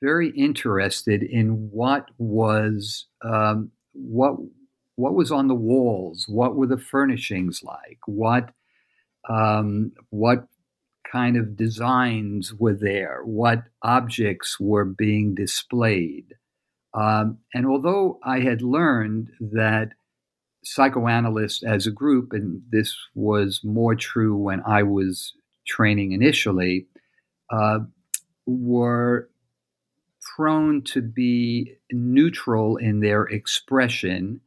very 0.00 0.30
interested 0.30 1.22
in 1.22 1.70
what 1.72 2.10
was 2.18 3.06
um, 3.22 3.72
what 3.92 4.36
what 4.94 5.14
was 5.14 5.30
on 5.30 5.48
the 5.48 5.54
walls, 5.54 6.26
what 6.28 6.56
were 6.56 6.66
the 6.66 6.78
furnishings 6.78 7.62
like, 7.62 7.98
what 8.06 8.50
um, 9.28 9.92
what 10.10 10.46
kind 11.10 11.36
of 11.36 11.56
designs 11.56 12.54
were 12.54 12.74
there, 12.74 13.20
what 13.24 13.64
objects 13.82 14.58
were 14.60 14.84
being 14.84 15.34
displayed. 15.34 16.34
Um, 16.94 17.38
and 17.54 17.66
although 17.66 18.18
I 18.24 18.40
had 18.40 18.62
learned 18.62 19.30
that 19.40 19.90
psychoanalysts 20.64 21.62
as 21.62 21.86
a 21.86 21.92
group, 21.92 22.32
and 22.32 22.62
this 22.70 22.96
was 23.14 23.60
more 23.64 23.94
true 23.94 24.36
when 24.36 24.62
I 24.66 24.82
was 24.82 25.34
training 25.66 26.12
initially, 26.12 26.86
uh, 27.50 27.80
were 28.46 29.30
prone 30.36 30.82
to 30.82 31.02
be 31.02 31.74
neutral 31.92 32.76
in 32.76 33.00
their 33.00 33.24
expression, 33.24 34.40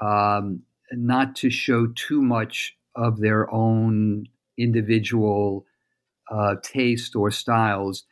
um, 0.00 0.62
not 0.92 1.36
to 1.36 1.50
show 1.50 1.86
too 1.94 2.22
much 2.22 2.76
of 2.94 3.20
their 3.20 3.52
own 3.52 4.26
individual 4.58 5.66
uh, 6.30 6.56
taste 6.62 7.14
or 7.16 7.30
styles. 7.30 8.04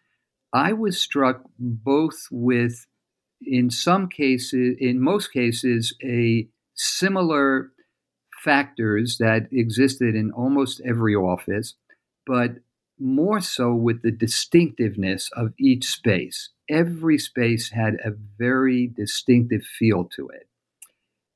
I 0.52 0.72
was 0.72 1.00
struck 1.00 1.42
both 1.58 2.28
with 2.30 2.86
in 3.44 3.70
some 3.70 4.08
cases, 4.08 4.76
in 4.78 5.00
most 5.00 5.32
cases, 5.32 5.94
a 6.02 6.48
similar 6.74 7.72
factors 8.44 9.18
that 9.18 9.48
existed 9.52 10.14
in 10.14 10.30
almost 10.32 10.80
every 10.84 11.14
office, 11.14 11.74
but 12.26 12.56
more 12.98 13.40
so 13.40 13.74
with 13.74 14.02
the 14.02 14.10
distinctiveness 14.10 15.30
of 15.34 15.52
each 15.58 15.86
space. 15.86 16.50
Every 16.68 17.18
space 17.18 17.70
had 17.70 17.94
a 18.04 18.12
very 18.38 18.86
distinctive 18.86 19.62
feel 19.64 20.04
to 20.16 20.28
it. 20.28 20.48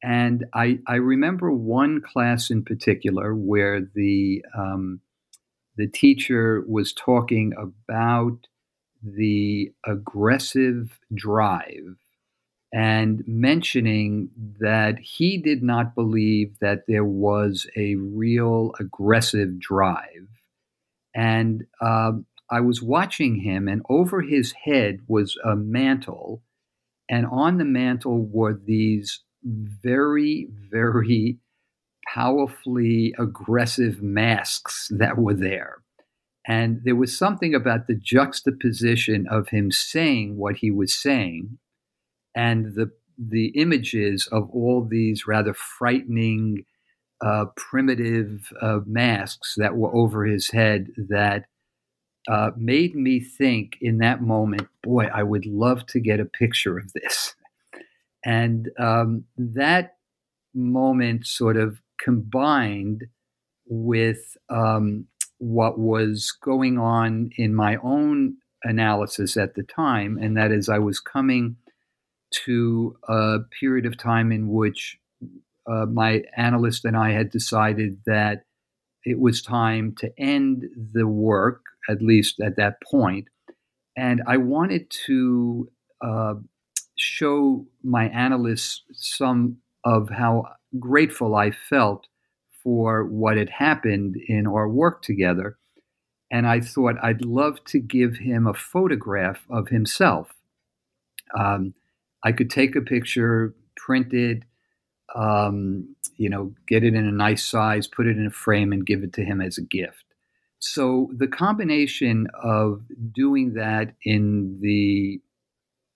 And 0.02 0.44
I, 0.54 0.78
I 0.86 0.96
remember 0.96 1.50
one 1.50 2.00
class 2.00 2.50
in 2.50 2.64
particular 2.64 3.34
where 3.34 3.80
the, 3.80 4.44
um, 4.56 5.00
the 5.76 5.86
teacher 5.86 6.64
was 6.66 6.92
talking 6.92 7.52
about 7.58 8.46
the 9.02 9.72
aggressive 9.84 10.98
drive 11.14 11.96
and 12.72 13.22
mentioning 13.26 14.28
that 14.58 14.98
he 14.98 15.38
did 15.38 15.62
not 15.62 15.94
believe 15.94 16.58
that 16.60 16.82
there 16.88 17.04
was 17.04 17.66
a 17.76 17.94
real 17.96 18.72
aggressive 18.80 19.58
drive. 19.58 20.28
And 21.14 21.64
uh, 21.80 22.12
I 22.50 22.60
was 22.60 22.82
watching 22.82 23.36
him, 23.36 23.68
and 23.68 23.82
over 23.88 24.20
his 24.20 24.52
head 24.64 25.00
was 25.08 25.36
a 25.44 25.56
mantle, 25.56 26.42
and 27.08 27.26
on 27.26 27.58
the 27.58 27.64
mantle 27.64 28.26
were 28.26 28.52
these 28.52 29.20
very, 29.42 30.48
very 30.70 31.38
powerfully 32.12 33.14
aggressive 33.18 34.02
masks 34.02 34.88
that 34.90 35.18
were 35.18 35.34
there. 35.34 35.78
And 36.46 36.80
there 36.84 36.96
was 36.96 37.16
something 37.16 37.54
about 37.54 37.86
the 37.86 37.98
juxtaposition 38.00 39.26
of 39.28 39.48
him 39.48 39.70
saying 39.70 40.36
what 40.36 40.56
he 40.56 40.70
was 40.70 40.94
saying 40.94 41.58
and 42.34 42.74
the 42.74 42.92
the 43.18 43.46
images 43.54 44.28
of 44.30 44.50
all 44.50 44.86
these 44.88 45.26
rather 45.26 45.54
frightening, 45.54 46.64
uh, 47.24 47.46
primitive 47.56 48.52
uh, 48.60 48.80
masks 48.84 49.54
that 49.56 49.74
were 49.74 49.94
over 49.94 50.26
his 50.26 50.50
head 50.50 50.88
that 51.08 51.46
uh, 52.28 52.50
made 52.56 52.94
me 52.94 53.20
think 53.20 53.78
in 53.80 53.98
that 53.98 54.20
moment, 54.20 54.68
boy, 54.82 55.06
I 55.06 55.22
would 55.22 55.46
love 55.46 55.86
to 55.86 56.00
get 56.00 56.20
a 56.20 56.24
picture 56.24 56.76
of 56.76 56.92
this. 56.92 57.34
And 58.24 58.68
um, 58.78 59.24
that 59.38 59.96
moment 60.54 61.26
sort 61.26 61.56
of 61.56 61.80
combined 62.02 63.04
with 63.66 64.36
um, 64.48 65.06
what 65.38 65.78
was 65.78 66.32
going 66.42 66.78
on 66.78 67.30
in 67.36 67.54
my 67.54 67.76
own 67.82 68.36
analysis 68.64 69.36
at 69.36 69.54
the 69.54 69.62
time, 69.62 70.18
and 70.20 70.36
that 70.36 70.50
is 70.52 70.68
I 70.68 70.78
was 70.78 71.00
coming 71.00 71.56
to 72.44 72.96
a 73.08 73.38
period 73.60 73.86
of 73.86 73.96
time 73.96 74.32
in 74.32 74.48
which 74.48 74.98
uh, 75.70 75.86
my 75.86 76.22
analyst 76.36 76.84
and 76.84 76.96
I 76.96 77.12
had 77.12 77.30
decided 77.30 78.00
that 78.06 78.44
it 79.04 79.18
was 79.20 79.42
time 79.42 79.94
to 79.98 80.10
end 80.18 80.64
the 80.92 81.06
work, 81.06 81.62
at 81.88 82.02
least 82.02 82.40
at 82.40 82.56
that 82.56 82.82
point. 82.90 83.28
And 83.96 84.22
I 84.26 84.36
wanted 84.36 84.90
to 85.06 85.68
uh, 86.00 86.34
show 86.96 87.66
my 87.82 88.08
analysts 88.08 88.82
some 88.92 89.58
of 89.86 90.10
how 90.10 90.48
grateful 90.80 91.36
I 91.36 91.52
felt 91.52 92.08
for 92.62 93.04
what 93.04 93.36
had 93.36 93.48
happened 93.48 94.16
in 94.26 94.48
our 94.48 94.68
work 94.68 95.00
together. 95.00 95.56
And 96.28 96.44
I 96.44 96.60
thought 96.60 96.96
I'd 97.00 97.24
love 97.24 97.64
to 97.66 97.78
give 97.78 98.16
him 98.16 98.48
a 98.48 98.52
photograph 98.52 99.46
of 99.48 99.68
himself. 99.68 100.34
Um, 101.38 101.72
I 102.24 102.32
could 102.32 102.50
take 102.50 102.74
a 102.74 102.80
picture, 102.80 103.54
print 103.76 104.12
it, 104.12 104.42
um, 105.14 105.94
you 106.16 106.28
know, 106.28 106.52
get 106.66 106.82
it 106.82 106.94
in 106.94 107.06
a 107.06 107.12
nice 107.12 107.46
size, 107.46 107.86
put 107.86 108.08
it 108.08 108.16
in 108.16 108.26
a 108.26 108.30
frame, 108.30 108.72
and 108.72 108.84
give 108.84 109.04
it 109.04 109.12
to 109.12 109.24
him 109.24 109.40
as 109.40 109.56
a 109.56 109.62
gift. 109.62 110.02
So 110.58 111.12
the 111.16 111.28
combination 111.28 112.26
of 112.42 112.82
doing 113.14 113.52
that 113.52 113.94
in 114.02 114.58
the 114.60 115.20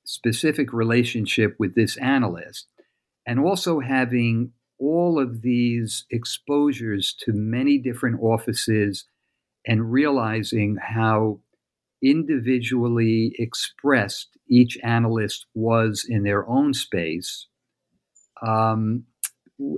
specific 0.05 0.72
relationship 0.72 1.57
with 1.59 1.74
this 1.74 1.96
analyst 1.96 2.68
and 3.31 3.38
also 3.38 3.79
having 3.79 4.51
all 4.81 5.21
of 5.23 5.43
these 5.43 6.05
exposures 6.11 7.14
to 7.16 7.33
many 7.33 7.79
different 7.79 8.21
offices 8.21 9.05
and 9.64 9.93
realizing 9.93 10.77
how 10.83 11.38
individually 12.03 13.33
expressed 13.38 14.37
each 14.49 14.77
analyst 14.83 15.47
was 15.55 16.05
in 16.09 16.25
their 16.25 16.45
own 16.49 16.75
space, 16.75 17.47
um, 18.45 19.05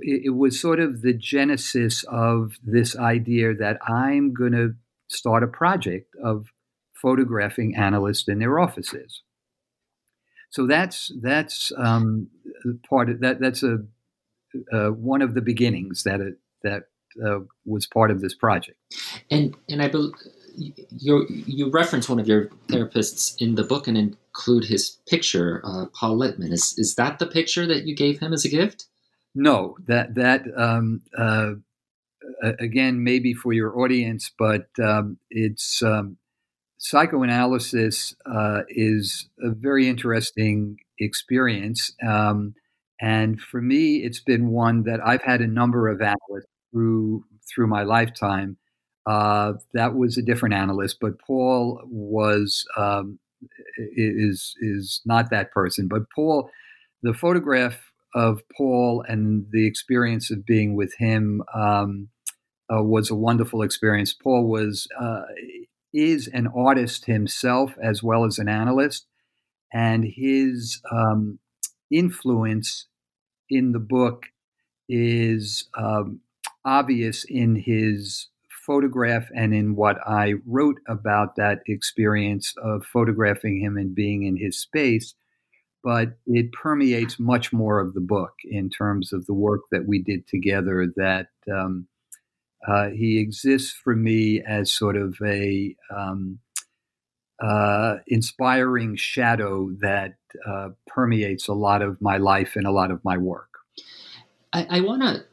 it, 0.01 0.23
it, 0.25 0.35
was 0.35 0.59
sort 0.59 0.79
of 0.79 1.03
the 1.03 1.13
genesis 1.13 2.03
of 2.05 2.53
this 2.63 2.97
idea 2.97 3.53
that 3.53 3.77
I'm 3.87 4.33
going 4.33 4.53
to 4.53 4.73
start 5.09 5.43
a 5.43 5.47
project 5.47 6.15
of 6.23 6.47
photographing 6.99 7.75
analysts 7.75 8.27
in 8.27 8.39
their 8.39 8.57
offices. 8.57 9.21
So 10.53 10.67
that's 10.67 11.11
that's 11.19 11.71
um, 11.77 12.27
part 12.87 13.09
of 13.09 13.21
that. 13.21 13.39
That's 13.39 13.63
a 13.63 13.79
uh, 14.71 14.89
one 14.89 15.23
of 15.23 15.33
the 15.33 15.41
beginnings 15.41 16.03
that 16.03 16.21
it, 16.21 16.35
that 16.61 16.83
uh, 17.25 17.39
was 17.65 17.87
part 17.87 18.11
of 18.11 18.21
this 18.21 18.35
project. 18.35 18.77
And 19.31 19.55
and 19.67 19.81
I 19.81 19.87
believe 19.87 20.13
you 20.55 21.25
you 21.27 21.71
reference 21.71 22.07
one 22.07 22.19
of 22.19 22.27
your 22.27 22.49
therapists 22.67 23.33
in 23.39 23.55
the 23.55 23.63
book 23.63 23.87
and 23.87 23.97
include 23.97 24.65
his 24.65 24.99
picture, 25.09 25.59
uh, 25.65 25.87
Paul 25.87 26.17
Lippmann. 26.17 26.53
Is 26.53 26.75
is 26.77 26.93
that 26.95 27.17
the 27.17 27.25
picture 27.25 27.65
that 27.65 27.87
you 27.87 27.95
gave 27.95 28.19
him 28.19 28.31
as 28.31 28.45
a 28.45 28.49
gift? 28.49 28.85
No, 29.33 29.75
that 29.87 30.13
that 30.13 30.43
um, 30.55 31.01
uh, 31.17 31.53
again 32.59 33.03
maybe 33.03 33.33
for 33.33 33.53
your 33.53 33.75
audience, 33.79 34.31
but 34.37 34.67
um, 34.79 35.17
it's 35.31 35.81
um, 35.81 36.17
psychoanalysis 36.83 38.13
uh, 38.25 38.61
is 38.67 39.29
a 39.41 39.51
very 39.51 39.87
interesting 39.87 40.77
experience, 40.99 41.93
um, 42.05 42.53
and 43.01 43.39
for 43.41 43.61
me, 43.61 43.97
it's 43.97 44.21
been 44.21 44.49
one 44.49 44.83
that 44.83 44.99
I've 45.05 45.23
had 45.23 45.41
a 45.41 45.47
number 45.47 45.87
of 45.87 46.01
analysts 46.01 46.47
through 46.71 47.25
through 47.53 47.67
my 47.67 47.83
lifetime 47.83 48.57
uh, 49.05 49.53
that 49.73 49.95
was 49.95 50.17
a 50.17 50.21
different 50.21 50.55
analyst, 50.55 50.97
but 51.01 51.19
Paul 51.19 51.81
was 51.85 52.65
um, 52.77 53.19
is 53.77 54.55
is 54.61 55.01
not 55.05 55.29
that 55.29 55.51
person. 55.51 55.87
But 55.87 56.03
Paul, 56.15 56.49
the 57.01 57.13
photograph 57.13 57.91
of 58.15 58.41
Paul 58.55 59.03
and 59.07 59.45
the 59.51 59.67
experience 59.67 60.31
of 60.31 60.45
being 60.45 60.75
with 60.75 60.93
him 60.97 61.43
um, 61.53 62.09
uh, 62.73 62.83
was 62.83 63.09
a 63.09 63.15
wonderful 63.15 63.61
experience. 63.61 64.13
Paul 64.13 64.47
was 64.47 64.87
uh, 64.99 65.23
is 65.93 66.27
an 66.27 66.47
artist 66.47 67.05
himself 67.05 67.73
as 67.81 68.01
well 68.01 68.25
as 68.25 68.39
an 68.39 68.49
analyst, 68.49 69.05
and 69.71 70.03
his 70.05 70.81
um, 70.91 71.39
influence 71.91 72.87
in 73.49 73.71
the 73.71 73.79
book 73.79 74.25
is 74.89 75.67
um, 75.77 76.21
obvious 76.65 77.25
in 77.27 77.55
his 77.55 78.27
photograph 78.65 79.27
and 79.35 79.53
in 79.53 79.75
what 79.75 79.97
I 80.07 80.33
wrote 80.45 80.77
about 80.87 81.35
that 81.35 81.59
experience 81.67 82.53
of 82.63 82.85
photographing 82.85 83.59
him 83.61 83.77
and 83.77 83.93
being 83.93 84.23
in 84.23 84.37
his 84.37 84.59
space. 84.59 85.15
But 85.83 86.17
it 86.25 86.53
permeates 86.53 87.19
much 87.19 87.51
more 87.51 87.81
of 87.81 87.93
the 87.93 88.01
book 88.01 88.35
in 88.45 88.69
terms 88.69 89.11
of 89.11 89.25
the 89.25 89.33
work 89.33 89.61
that 89.71 89.85
we 89.85 90.01
did 90.01 90.25
together. 90.27 90.87
That 90.95 91.27
um, 91.51 91.87
uh, 92.67 92.89
he 92.89 93.19
exists 93.19 93.71
for 93.71 93.95
me 93.95 94.41
as 94.41 94.71
sort 94.71 94.95
of 94.95 95.15
a 95.23 95.75
um, 95.95 96.39
uh, 97.41 97.97
inspiring 98.07 98.95
shadow 98.95 99.69
that 99.81 100.15
uh, 100.47 100.69
permeates 100.87 101.47
a 101.47 101.53
lot 101.53 101.81
of 101.81 102.01
my 102.01 102.17
life 102.17 102.55
and 102.55 102.65
a 102.65 102.71
lot 102.71 102.91
of 102.91 103.03
my 103.03 103.17
work. 103.17 103.49
I, 104.53 104.67
I 104.69 104.79
want 104.81 105.01
to 105.01 105.25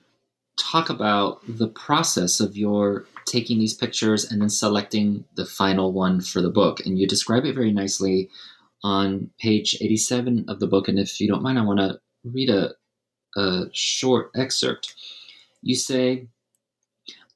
talk 0.59 0.91
about 0.91 1.41
the 1.47 1.69
process 1.69 2.41
of 2.41 2.57
your 2.57 3.07
taking 3.27 3.59
these 3.59 3.75
pictures 3.75 4.31
and 4.31 4.43
then 4.43 4.49
selecting 4.49 5.25
the 5.37 5.47
final 5.47 5.93
one 5.93 6.21
for 6.21 6.43
the 6.43 6.51
book. 6.51 6.81
And 6.85 6.99
you 6.99 7.07
describe 7.07 7.45
it 7.45 7.55
very 7.55 7.73
nicely 7.73 8.29
on 8.83 9.31
page 9.39 9.77
87 9.81 10.47
of 10.49 10.59
the 10.59 10.67
book. 10.67 10.89
And 10.89 10.99
if 10.99 11.21
you 11.21 11.29
don't 11.29 11.43
mind, 11.43 11.59
I 11.59 11.63
want 11.63 11.79
to 11.81 12.01
read 12.25 12.51
a, 12.51 12.73
a 13.37 13.67
short 13.73 14.31
excerpt. 14.35 14.95
You 15.63 15.77
say, 15.77 16.27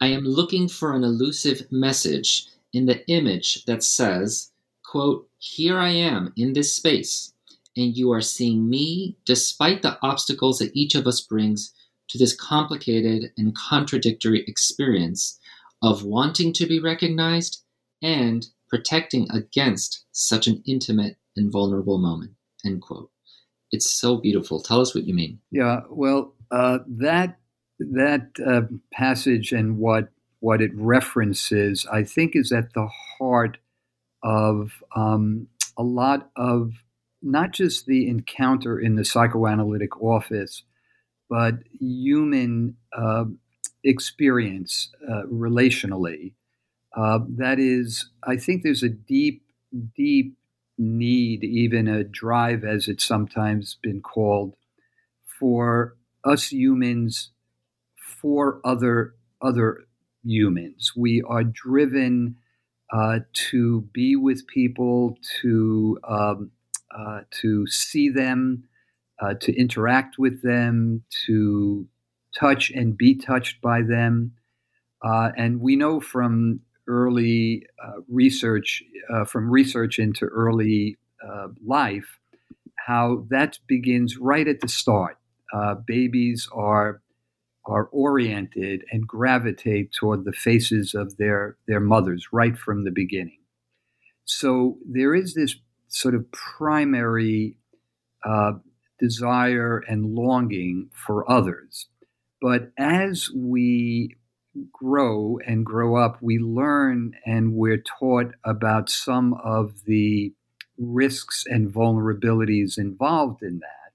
I 0.04 0.08
am 0.08 0.26
looking 0.26 0.68
for 0.68 0.94
an 0.94 1.02
elusive 1.02 1.66
message 1.72 2.46
in 2.74 2.84
the 2.84 3.08
image 3.08 3.64
that 3.64 3.82
says, 3.82 4.50
quote, 4.84 5.30
Here 5.38 5.78
I 5.78 5.88
am 5.88 6.30
in 6.36 6.52
this 6.52 6.76
space, 6.76 7.32
and 7.74 7.96
you 7.96 8.12
are 8.12 8.20
seeing 8.20 8.68
me 8.68 9.16
despite 9.24 9.80
the 9.80 9.96
obstacles 10.02 10.58
that 10.58 10.76
each 10.76 10.94
of 10.94 11.06
us 11.06 11.22
brings 11.22 11.72
to 12.08 12.18
this 12.18 12.36
complicated 12.36 13.32
and 13.38 13.56
contradictory 13.56 14.44
experience 14.46 15.40
of 15.80 16.04
wanting 16.04 16.52
to 16.52 16.66
be 16.66 16.80
recognized 16.80 17.62
and 18.02 18.48
protecting 18.68 19.26
against 19.30 20.04
such 20.12 20.46
an 20.46 20.62
intimate 20.66 21.16
and 21.34 21.50
vulnerable 21.50 21.96
moment. 21.96 22.32
End 22.62 22.82
quote. 22.82 23.10
it's 23.72 23.90
so 23.90 24.18
beautiful. 24.18 24.60
Tell 24.60 24.82
us 24.82 24.94
what 24.94 25.04
you 25.04 25.14
mean. 25.14 25.40
Yeah, 25.50 25.80
well, 25.88 26.34
uh, 26.50 26.80
that 26.88 27.38
that 27.78 28.30
uh, 28.44 28.62
passage 28.92 29.52
and 29.52 29.78
what 29.78 30.08
what 30.40 30.60
it 30.60 30.72
references, 30.74 31.86
I 31.90 32.04
think, 32.04 32.36
is 32.36 32.52
at 32.52 32.74
the 32.74 32.86
heart 32.86 33.56
of 34.22 34.82
um, 34.94 35.48
a 35.78 35.82
lot 35.82 36.30
of 36.36 36.72
not 37.22 37.52
just 37.52 37.86
the 37.86 38.06
encounter 38.08 38.78
in 38.78 38.96
the 38.96 39.06
psychoanalytic 39.06 40.00
office, 40.02 40.62
but 41.30 41.54
human 41.80 42.76
uh, 42.96 43.24
experience 43.82 44.90
uh, 45.08 45.22
relationally. 45.32 46.32
Uh, 46.94 47.20
that 47.26 47.58
is, 47.58 48.10
I 48.22 48.36
think 48.36 48.62
there's 48.62 48.82
a 48.82 48.90
deep, 48.90 49.42
deep 49.96 50.36
need, 50.76 51.42
even 51.42 51.88
a 51.88 52.04
drive, 52.04 52.64
as 52.64 52.86
it's 52.86 53.04
sometimes 53.04 53.78
been 53.82 54.00
called, 54.02 54.54
for 55.40 55.96
us 56.24 56.52
humans, 56.52 57.30
for 58.24 58.58
other 58.64 59.14
other 59.42 59.84
humans. 60.24 60.92
We 60.96 61.20
are 61.28 61.44
driven 61.44 62.36
uh, 62.90 63.18
to 63.50 63.82
be 63.92 64.16
with 64.16 64.46
people, 64.46 65.18
to 65.42 65.98
um, 66.08 66.50
uh, 66.98 67.20
to 67.42 67.66
see 67.66 68.08
them, 68.08 68.64
uh, 69.20 69.34
to 69.42 69.54
interact 69.54 70.16
with 70.18 70.42
them, 70.42 71.02
to 71.26 71.86
touch 72.34 72.70
and 72.70 72.96
be 72.96 73.14
touched 73.14 73.60
by 73.60 73.82
them. 73.82 74.32
Uh, 75.04 75.32
and 75.36 75.60
we 75.60 75.76
know 75.76 76.00
from 76.00 76.60
early 76.88 77.66
uh, 77.84 78.00
research, 78.08 78.82
uh, 79.12 79.26
from 79.26 79.50
research 79.50 79.98
into 79.98 80.24
early 80.26 80.96
life, 81.66 82.20
how 82.86 83.26
that 83.28 83.58
begins 83.66 84.18
right 84.18 84.46
at 84.46 84.60
the 84.60 84.68
start. 84.68 85.18
babies 85.86 86.48
are 86.54 87.00
are 87.66 87.88
oriented 87.92 88.84
and 88.90 89.06
gravitate 89.06 89.92
toward 89.92 90.24
the 90.24 90.32
faces 90.32 90.94
of 90.94 91.16
their, 91.16 91.56
their 91.66 91.80
mothers 91.80 92.28
right 92.32 92.56
from 92.56 92.84
the 92.84 92.90
beginning. 92.90 93.38
So 94.24 94.78
there 94.86 95.14
is 95.14 95.34
this 95.34 95.56
sort 95.88 96.14
of 96.14 96.30
primary 96.32 97.56
uh, 98.24 98.52
desire 98.98 99.78
and 99.88 100.14
longing 100.14 100.90
for 101.06 101.30
others. 101.30 101.88
But 102.40 102.72
as 102.78 103.30
we 103.34 104.16
grow 104.72 105.38
and 105.46 105.64
grow 105.64 105.96
up, 105.96 106.18
we 106.20 106.38
learn 106.38 107.12
and 107.26 107.54
we're 107.54 107.82
taught 107.98 108.32
about 108.44 108.88
some 108.88 109.34
of 109.42 109.84
the 109.86 110.32
risks 110.78 111.44
and 111.46 111.72
vulnerabilities 111.72 112.78
involved 112.78 113.42
in 113.42 113.60
that. 113.60 113.92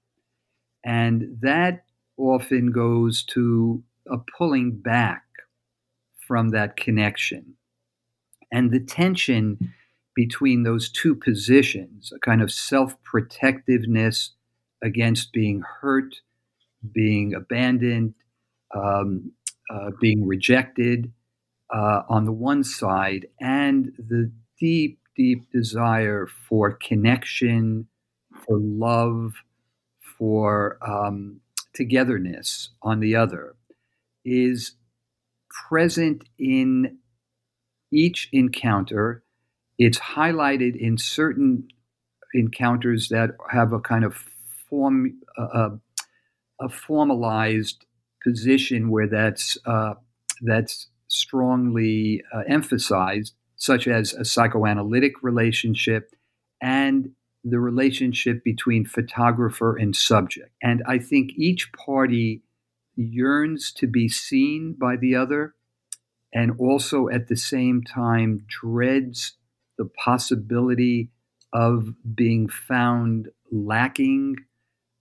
And 0.84 1.38
that 1.42 1.84
often 2.20 2.70
goes 2.70 3.22
to 3.22 3.82
a 4.10 4.18
pulling 4.36 4.72
back 4.72 5.24
from 6.26 6.50
that 6.50 6.76
connection. 6.76 7.54
And 8.52 8.70
the 8.70 8.80
tension 8.80 9.72
between 10.14 10.64
those 10.64 10.90
two 10.90 11.14
positions, 11.14 12.12
a 12.14 12.18
kind 12.18 12.42
of 12.42 12.52
self 12.52 13.00
protectiveness 13.02 14.32
against 14.82 15.32
being 15.32 15.62
hurt, 15.80 16.16
being 16.92 17.34
abandoned, 17.34 18.14
um, 18.74 19.32
uh, 19.70 19.90
being 20.00 20.26
rejected 20.26 21.12
uh, 21.72 22.02
on 22.08 22.24
the 22.24 22.32
one 22.32 22.64
side, 22.64 23.26
and 23.40 23.92
the 23.98 24.30
deep, 24.58 24.98
deep 25.16 25.50
desire 25.52 26.26
for 26.48 26.72
connection, 26.72 27.86
for 28.46 28.58
love, 28.58 29.34
for 30.18 30.78
um, 30.86 31.40
togetherness 31.74 32.70
on 32.82 33.00
the 33.00 33.16
other 33.16 33.54
is 34.24 34.72
present 35.68 36.24
in 36.38 36.98
each 37.92 38.28
encounter. 38.32 39.22
It's 39.78 39.98
highlighted 39.98 40.76
in 40.76 40.98
certain 40.98 41.68
encounters 42.34 43.08
that 43.08 43.30
have 43.50 43.72
a 43.72 43.80
kind 43.80 44.04
of 44.04 44.14
form, 44.68 45.20
uh, 45.38 45.70
a 46.60 46.68
formalized 46.68 47.84
position 48.22 48.90
where 48.90 49.08
that's 49.08 49.56
uh, 49.64 49.94
that's 50.42 50.88
strongly 51.08 52.22
uh, 52.32 52.42
emphasized, 52.46 53.34
such 53.56 53.88
as 53.88 54.12
a 54.12 54.24
psychoanalytic 54.24 55.22
relationship 55.22 56.14
and 56.60 57.10
the 57.44 57.58
relationship 57.58 58.44
between 58.44 58.84
photographer 58.84 59.76
and 59.76 59.96
subject. 59.96 60.50
And 60.62 60.82
I 60.86 60.98
think 60.98 61.32
each 61.36 61.72
party 61.72 62.42
yearns 62.96 63.72
to 63.72 63.86
be 63.86 64.08
seen 64.08 64.76
by 64.78 64.96
the 64.96 65.14
other 65.14 65.54
and 66.32 66.52
also 66.58 67.08
at 67.08 67.28
the 67.28 67.36
same 67.36 67.82
time 67.82 68.44
dreads 68.48 69.36
the 69.78 69.86
possibility 69.86 71.10
of 71.52 71.94
being 72.14 72.48
found 72.48 73.28
lacking, 73.50 74.36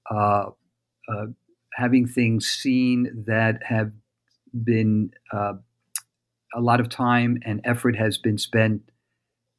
uh, 0.10 0.49
uh, 1.08 1.25
having 1.73 2.08
things 2.08 2.47
seen 2.47 3.25
that 3.28 3.62
have 3.63 3.91
been 4.63 5.12
uh, 5.32 5.54
a 6.56 6.62
lot 6.62 6.80
of 6.80 6.89
time 6.89 7.38
and 7.45 7.62
effort 7.63 7.95
has 7.95 8.17
been 8.17 8.38
spent 8.38 8.82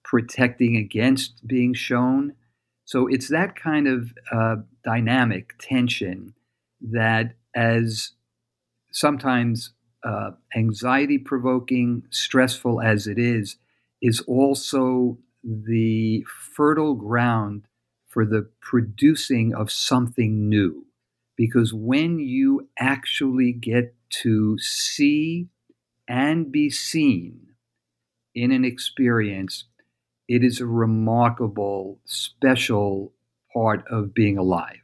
protecting 0.04 0.76
against 0.76 1.46
being 1.46 1.72
shown. 1.72 2.34
So 2.90 3.06
it's 3.06 3.28
that 3.28 3.54
kind 3.54 3.86
of 3.86 4.12
uh, 4.32 4.56
dynamic 4.82 5.54
tension 5.60 6.34
that, 6.80 7.34
as 7.54 8.14
sometimes 8.90 9.74
uh, 10.02 10.32
anxiety 10.56 11.16
provoking, 11.16 12.02
stressful 12.10 12.80
as 12.80 13.06
it 13.06 13.16
is, 13.16 13.58
is 14.02 14.18
also 14.22 15.18
the 15.44 16.26
fertile 16.56 16.96
ground 16.96 17.62
for 18.08 18.26
the 18.26 18.50
producing 18.60 19.54
of 19.54 19.70
something 19.70 20.48
new. 20.48 20.84
Because 21.36 21.72
when 21.72 22.18
you 22.18 22.70
actually 22.76 23.52
get 23.52 23.94
to 24.22 24.58
see 24.58 25.46
and 26.08 26.50
be 26.50 26.70
seen 26.70 27.54
in 28.34 28.50
an 28.50 28.64
experience, 28.64 29.66
it 30.30 30.44
is 30.44 30.60
a 30.60 30.66
remarkable, 30.66 31.98
special 32.04 33.12
part 33.52 33.84
of 33.90 34.14
being 34.14 34.38
alive. 34.38 34.76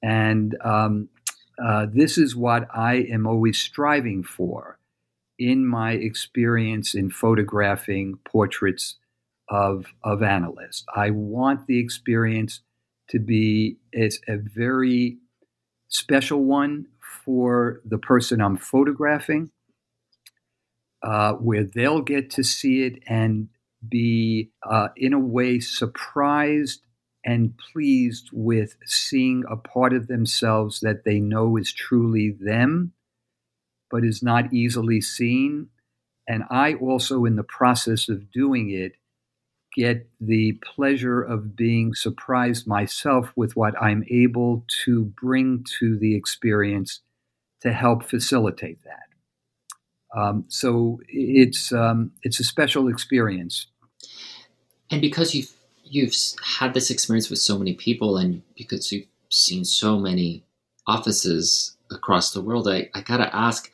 And 0.00 0.56
um, 0.62 1.08
uh, 1.60 1.86
this 1.92 2.16
is 2.16 2.36
what 2.36 2.68
I 2.72 2.94
am 3.10 3.26
always 3.26 3.58
striving 3.58 4.22
for 4.22 4.78
in 5.36 5.66
my 5.66 5.94
experience 5.94 6.94
in 6.94 7.10
photographing 7.10 8.20
portraits 8.24 8.98
of, 9.48 9.86
of 10.04 10.22
analysts. 10.22 10.84
I 10.94 11.10
want 11.10 11.66
the 11.66 11.80
experience 11.80 12.60
to 13.08 13.18
be 13.18 13.78
it's 13.90 14.20
a 14.28 14.36
very 14.36 15.18
special 15.88 16.44
one 16.44 16.86
for 17.24 17.80
the 17.84 17.98
person 17.98 18.40
I'm 18.40 18.58
photographing, 18.58 19.50
uh, 21.02 21.32
where 21.32 21.64
they'll 21.64 22.02
get 22.02 22.30
to 22.30 22.44
see 22.44 22.84
it 22.84 23.02
and 23.08 23.48
be, 23.88 24.50
uh, 24.68 24.88
in 24.96 25.12
a 25.12 25.18
way, 25.18 25.60
surprised 25.60 26.82
and 27.24 27.54
pleased 27.72 28.30
with 28.32 28.76
seeing 28.84 29.44
a 29.50 29.56
part 29.56 29.92
of 29.92 30.08
themselves 30.08 30.80
that 30.80 31.04
they 31.04 31.20
know 31.20 31.56
is 31.56 31.72
truly 31.72 32.36
them, 32.40 32.92
but 33.90 34.04
is 34.04 34.22
not 34.22 34.52
easily 34.52 35.00
seen. 35.00 35.68
And 36.28 36.44
I 36.50 36.74
also, 36.74 37.24
in 37.24 37.36
the 37.36 37.42
process 37.42 38.08
of 38.08 38.30
doing 38.30 38.70
it, 38.70 38.92
get 39.74 40.08
the 40.20 40.52
pleasure 40.74 41.22
of 41.22 41.56
being 41.56 41.94
surprised 41.94 42.66
myself 42.66 43.32
with 43.36 43.56
what 43.56 43.80
I'm 43.80 44.04
able 44.10 44.64
to 44.84 45.06
bring 45.20 45.64
to 45.78 45.98
the 45.98 46.14
experience 46.14 47.00
to 47.62 47.72
help 47.72 48.04
facilitate 48.04 48.80
that. 48.84 50.18
Um, 50.18 50.44
so 50.48 51.00
it's 51.08 51.72
um, 51.72 52.12
it's 52.22 52.38
a 52.38 52.44
special 52.44 52.88
experience 52.88 53.68
and 54.92 55.00
because 55.00 55.34
you've 55.34 55.52
you've 55.84 56.14
had 56.44 56.74
this 56.74 56.90
experience 56.90 57.28
with 57.28 57.38
so 57.38 57.58
many 57.58 57.74
people 57.74 58.16
and 58.16 58.42
because 58.56 58.92
you've 58.92 59.06
seen 59.28 59.64
so 59.64 59.98
many 59.98 60.44
offices 60.86 61.76
across 61.90 62.32
the 62.32 62.40
world 62.40 62.68
i, 62.68 62.88
I 62.94 63.00
gotta 63.00 63.34
ask 63.34 63.70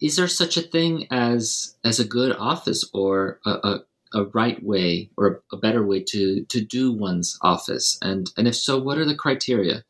is 0.00 0.16
there 0.16 0.28
such 0.28 0.56
a 0.56 0.62
thing 0.62 1.06
as 1.10 1.76
as 1.84 1.98
a 1.98 2.04
good 2.04 2.34
office 2.36 2.88
or 2.92 3.40
a, 3.44 3.50
a, 3.50 3.80
a 4.14 4.24
right 4.26 4.62
way 4.62 5.10
or 5.16 5.42
a 5.52 5.56
better 5.56 5.84
way 5.84 6.02
to 6.04 6.44
to 6.44 6.60
do 6.60 6.92
one's 6.92 7.38
office? 7.42 7.98
And 8.02 8.30
and 8.36 8.46
if 8.46 8.56
so 8.56 8.78
what 8.78 8.98
are 8.98 9.04
the 9.04 9.16
criteria? 9.16 9.84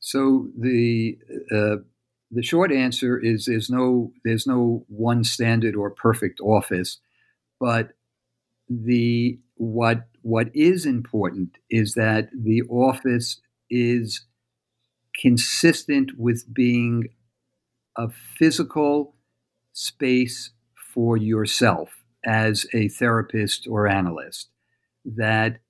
So 0.00 0.48
the 0.58 1.18
uh, 1.50 1.76
the 2.30 2.42
short 2.42 2.72
answer 2.72 3.18
is 3.18 3.46
there's 3.46 3.70
no 3.70 4.12
there's 4.24 4.46
no 4.46 4.84
one 4.88 5.24
standard 5.24 5.76
or 5.76 5.90
perfect 5.90 6.40
office 6.40 6.98
but 7.60 7.92
the 8.68 9.38
what 9.62 10.08
what 10.22 10.48
is 10.54 10.84
important 10.84 11.56
is 11.70 11.94
that 11.94 12.28
the 12.36 12.62
office 12.62 13.40
is 13.70 14.26
consistent 15.20 16.10
with 16.18 16.52
being 16.52 17.04
a 17.96 18.08
physical 18.36 19.14
space 19.72 20.50
for 20.92 21.16
yourself 21.16 22.02
as 22.26 22.66
a 22.74 22.88
therapist 22.88 23.68
or 23.70 23.86
analyst. 23.86 24.50
That 25.04 25.60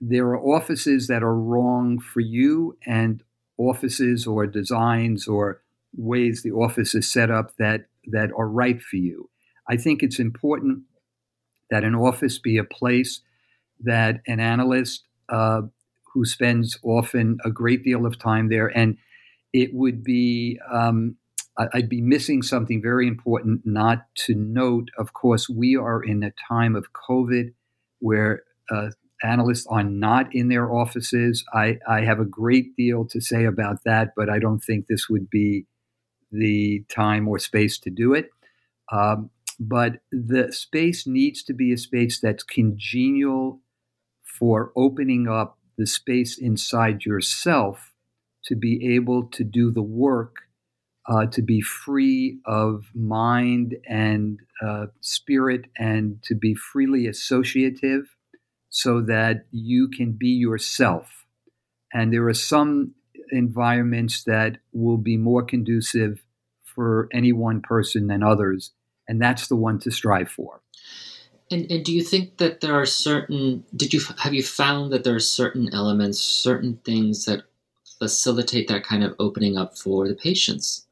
there 0.00 0.26
are 0.26 0.40
offices 0.40 1.06
that 1.06 1.22
are 1.22 1.38
wrong 1.38 2.00
for 2.00 2.20
you 2.20 2.76
and 2.84 3.22
offices 3.58 4.26
or 4.26 4.48
designs 4.48 5.28
or 5.28 5.62
ways 5.94 6.42
the 6.42 6.50
office 6.50 6.96
is 6.96 7.12
set 7.12 7.30
up 7.30 7.56
that 7.58 7.86
that 8.08 8.30
are 8.36 8.48
right 8.48 8.82
for 8.82 8.96
you. 8.96 9.30
I 9.68 9.76
think 9.76 10.02
it's 10.02 10.18
important 10.18 10.82
that 11.70 11.84
an 11.84 11.94
office 11.94 12.40
be 12.40 12.58
a 12.58 12.64
place 12.64 13.20
that 13.80 14.20
an 14.26 14.40
analyst 14.40 15.04
uh, 15.28 15.62
who 16.12 16.24
spends 16.24 16.78
often 16.82 17.38
a 17.44 17.50
great 17.50 17.84
deal 17.84 18.06
of 18.06 18.18
time 18.18 18.48
there, 18.48 18.68
and 18.68 18.96
it 19.52 19.74
would 19.74 20.02
be 20.02 20.58
um, 20.72 21.16
I'd 21.72 21.88
be 21.88 22.02
missing 22.02 22.42
something 22.42 22.82
very 22.82 23.08
important 23.08 23.62
not 23.64 24.06
to 24.26 24.34
note. 24.34 24.90
Of 24.98 25.14
course, 25.14 25.48
we 25.48 25.76
are 25.76 26.02
in 26.02 26.22
a 26.22 26.32
time 26.48 26.76
of 26.76 26.92
COVID 26.92 27.54
where 28.00 28.42
uh, 28.70 28.90
analysts 29.22 29.66
are 29.68 29.82
not 29.82 30.34
in 30.34 30.48
their 30.48 30.70
offices. 30.70 31.44
I, 31.54 31.78
I 31.88 32.02
have 32.02 32.20
a 32.20 32.26
great 32.26 32.76
deal 32.76 33.06
to 33.06 33.20
say 33.20 33.44
about 33.44 33.84
that, 33.84 34.10
but 34.14 34.28
I 34.28 34.38
don't 34.38 34.60
think 34.60 34.86
this 34.86 35.08
would 35.08 35.30
be 35.30 35.66
the 36.30 36.84
time 36.90 37.26
or 37.26 37.38
space 37.38 37.78
to 37.80 37.90
do 37.90 38.12
it. 38.12 38.30
Um, 38.92 39.30
but 39.58 40.00
the 40.12 40.52
space 40.52 41.06
needs 41.06 41.42
to 41.44 41.54
be 41.54 41.72
a 41.72 41.78
space 41.78 42.20
that's 42.20 42.42
congenial 42.42 43.60
for 44.38 44.72
opening 44.76 45.28
up 45.28 45.58
the 45.78 45.86
space 45.86 46.38
inside 46.38 47.04
yourself 47.04 47.94
to 48.44 48.54
be 48.54 48.94
able 48.94 49.24
to 49.24 49.44
do 49.44 49.70
the 49.70 49.82
work, 49.82 50.36
uh, 51.08 51.26
to 51.26 51.42
be 51.42 51.60
free 51.60 52.38
of 52.46 52.86
mind 52.94 53.76
and 53.88 54.38
uh, 54.64 54.86
spirit, 55.00 55.66
and 55.78 56.22
to 56.22 56.34
be 56.34 56.54
freely 56.54 57.06
associative 57.06 58.16
so 58.68 59.00
that 59.00 59.46
you 59.50 59.88
can 59.88 60.12
be 60.12 60.28
yourself. 60.28 61.24
And 61.92 62.12
there 62.12 62.26
are 62.28 62.34
some 62.34 62.94
environments 63.30 64.24
that 64.24 64.58
will 64.72 64.98
be 64.98 65.16
more 65.16 65.42
conducive 65.42 66.24
for 66.62 67.08
any 67.12 67.32
one 67.32 67.60
person 67.60 68.06
than 68.06 68.22
others. 68.22 68.72
And 69.08 69.20
that's 69.20 69.48
the 69.48 69.56
one 69.56 69.78
to 69.80 69.90
strive 69.90 70.28
for. 70.28 70.60
And, 71.50 71.70
and 71.70 71.84
do 71.84 71.92
you 71.92 72.02
think 72.02 72.38
that 72.38 72.60
there 72.60 72.74
are 72.74 72.86
certain 72.86 73.64
did 73.74 73.92
you 73.92 74.00
have 74.18 74.34
you 74.34 74.42
found 74.42 74.92
that 74.92 75.04
there 75.04 75.14
are 75.14 75.20
certain 75.20 75.72
elements 75.72 76.18
certain 76.18 76.78
things 76.84 77.24
that 77.26 77.44
facilitate 77.98 78.68
that 78.68 78.84
kind 78.84 79.04
of 79.04 79.14
opening 79.18 79.56
up 79.56 79.78
for 79.78 80.08
the 80.08 80.14
patients? 80.14 80.86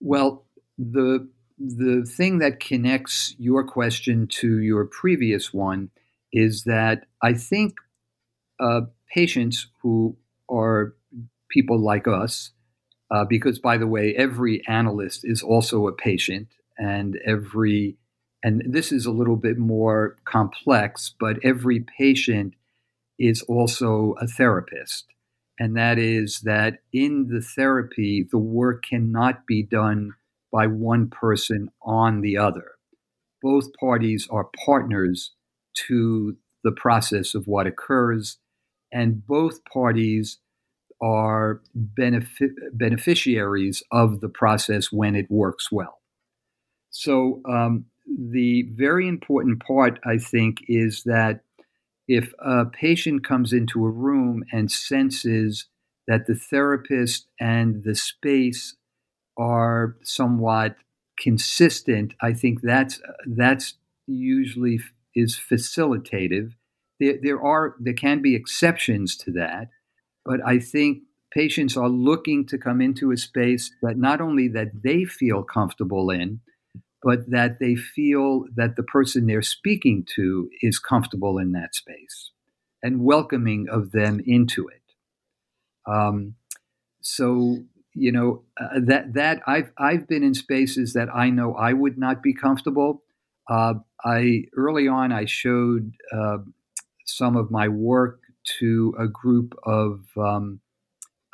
Well 0.00 0.44
the 0.78 1.28
the 1.58 2.04
thing 2.04 2.38
that 2.38 2.58
connects 2.58 3.36
your 3.38 3.62
question 3.64 4.26
to 4.26 4.58
your 4.58 4.84
previous 4.84 5.52
one 5.52 5.90
is 6.32 6.64
that 6.64 7.04
i 7.22 7.32
think 7.32 7.76
uh, 8.58 8.80
patients 9.12 9.68
who 9.82 10.16
are 10.48 10.94
people 11.48 11.78
like 11.78 12.08
us 12.08 12.50
uh, 13.10 13.24
because 13.24 13.58
by 13.58 13.76
the 13.76 13.86
way 13.86 14.14
every 14.16 14.66
analyst 14.66 15.20
is 15.24 15.42
also 15.42 15.86
a 15.86 15.92
patient 15.92 16.48
and 16.78 17.18
every 17.26 17.96
and 18.42 18.62
this 18.66 18.90
is 18.90 19.06
a 19.06 19.12
little 19.12 19.36
bit 19.36 19.58
more 19.58 20.16
complex, 20.24 21.14
but 21.18 21.36
every 21.44 21.84
patient 21.98 22.54
is 23.18 23.42
also 23.42 24.14
a 24.20 24.26
therapist. 24.26 25.06
And 25.58 25.76
that 25.76 25.98
is 25.98 26.40
that 26.40 26.78
in 26.92 27.28
the 27.28 27.40
therapy, 27.40 28.26
the 28.28 28.38
work 28.38 28.84
cannot 28.88 29.46
be 29.46 29.62
done 29.62 30.14
by 30.50 30.66
one 30.66 31.08
person 31.08 31.70
on 31.82 32.20
the 32.20 32.36
other. 32.36 32.72
Both 33.42 33.72
parties 33.78 34.26
are 34.30 34.50
partners 34.64 35.32
to 35.88 36.36
the 36.64 36.72
process 36.72 37.34
of 37.34 37.46
what 37.46 37.66
occurs, 37.66 38.38
and 38.92 39.26
both 39.26 39.64
parties 39.64 40.38
are 41.00 41.60
benefi- 41.76 42.54
beneficiaries 42.72 43.82
of 43.90 44.20
the 44.20 44.28
process 44.28 44.92
when 44.92 45.16
it 45.16 45.30
works 45.30 45.72
well. 45.72 46.00
So, 46.90 47.40
um, 47.48 47.86
the 48.06 48.68
very 48.74 49.08
important 49.08 49.62
part, 49.64 49.98
I 50.04 50.18
think, 50.18 50.58
is 50.68 51.02
that 51.04 51.40
if 52.08 52.32
a 52.38 52.66
patient 52.66 53.26
comes 53.26 53.52
into 53.52 53.84
a 53.84 53.90
room 53.90 54.44
and 54.52 54.70
senses 54.70 55.66
that 56.08 56.26
the 56.26 56.34
therapist 56.34 57.28
and 57.40 57.84
the 57.84 57.94
space 57.94 58.76
are 59.38 59.96
somewhat 60.02 60.76
consistent, 61.18 62.14
I 62.20 62.32
think 62.32 62.60
that's 62.62 63.00
that's 63.26 63.74
usually 64.06 64.80
is 65.14 65.38
facilitative. 65.38 66.54
There, 66.98 67.18
there 67.22 67.42
are 67.42 67.76
there 67.78 67.94
can 67.94 68.20
be 68.20 68.34
exceptions 68.34 69.16
to 69.18 69.30
that, 69.32 69.68
but 70.24 70.40
I 70.44 70.58
think 70.58 71.02
patients 71.32 71.76
are 71.76 71.88
looking 71.88 72.46
to 72.46 72.58
come 72.58 72.80
into 72.80 73.10
a 73.10 73.16
space 73.16 73.72
that 73.82 73.96
not 73.96 74.20
only 74.20 74.48
that 74.48 74.82
they 74.82 75.04
feel 75.04 75.42
comfortable 75.42 76.10
in, 76.10 76.40
but 77.02 77.30
that 77.30 77.58
they 77.58 77.74
feel 77.74 78.44
that 78.54 78.76
the 78.76 78.82
person 78.82 79.26
they're 79.26 79.42
speaking 79.42 80.06
to 80.14 80.48
is 80.60 80.78
comfortable 80.78 81.38
in 81.38 81.52
that 81.52 81.74
space 81.74 82.30
and 82.82 83.04
welcoming 83.04 83.66
of 83.70 83.92
them 83.92 84.20
into 84.24 84.68
it. 84.68 84.82
Um, 85.86 86.34
so 87.00 87.58
you 87.94 88.12
know 88.12 88.44
uh, 88.60 88.80
that 88.86 89.14
that 89.14 89.40
I've 89.46 89.72
I've 89.78 90.06
been 90.08 90.22
in 90.22 90.34
spaces 90.34 90.92
that 90.94 91.08
I 91.14 91.30
know 91.30 91.54
I 91.54 91.72
would 91.72 91.98
not 91.98 92.22
be 92.22 92.34
comfortable. 92.34 93.02
Uh, 93.50 93.74
I 94.04 94.44
early 94.56 94.88
on 94.88 95.12
I 95.12 95.26
showed 95.26 95.92
uh, 96.16 96.38
some 97.04 97.36
of 97.36 97.50
my 97.50 97.68
work 97.68 98.20
to 98.58 98.94
a 98.98 99.08
group 99.08 99.54
of 99.64 100.04
um, 100.16 100.60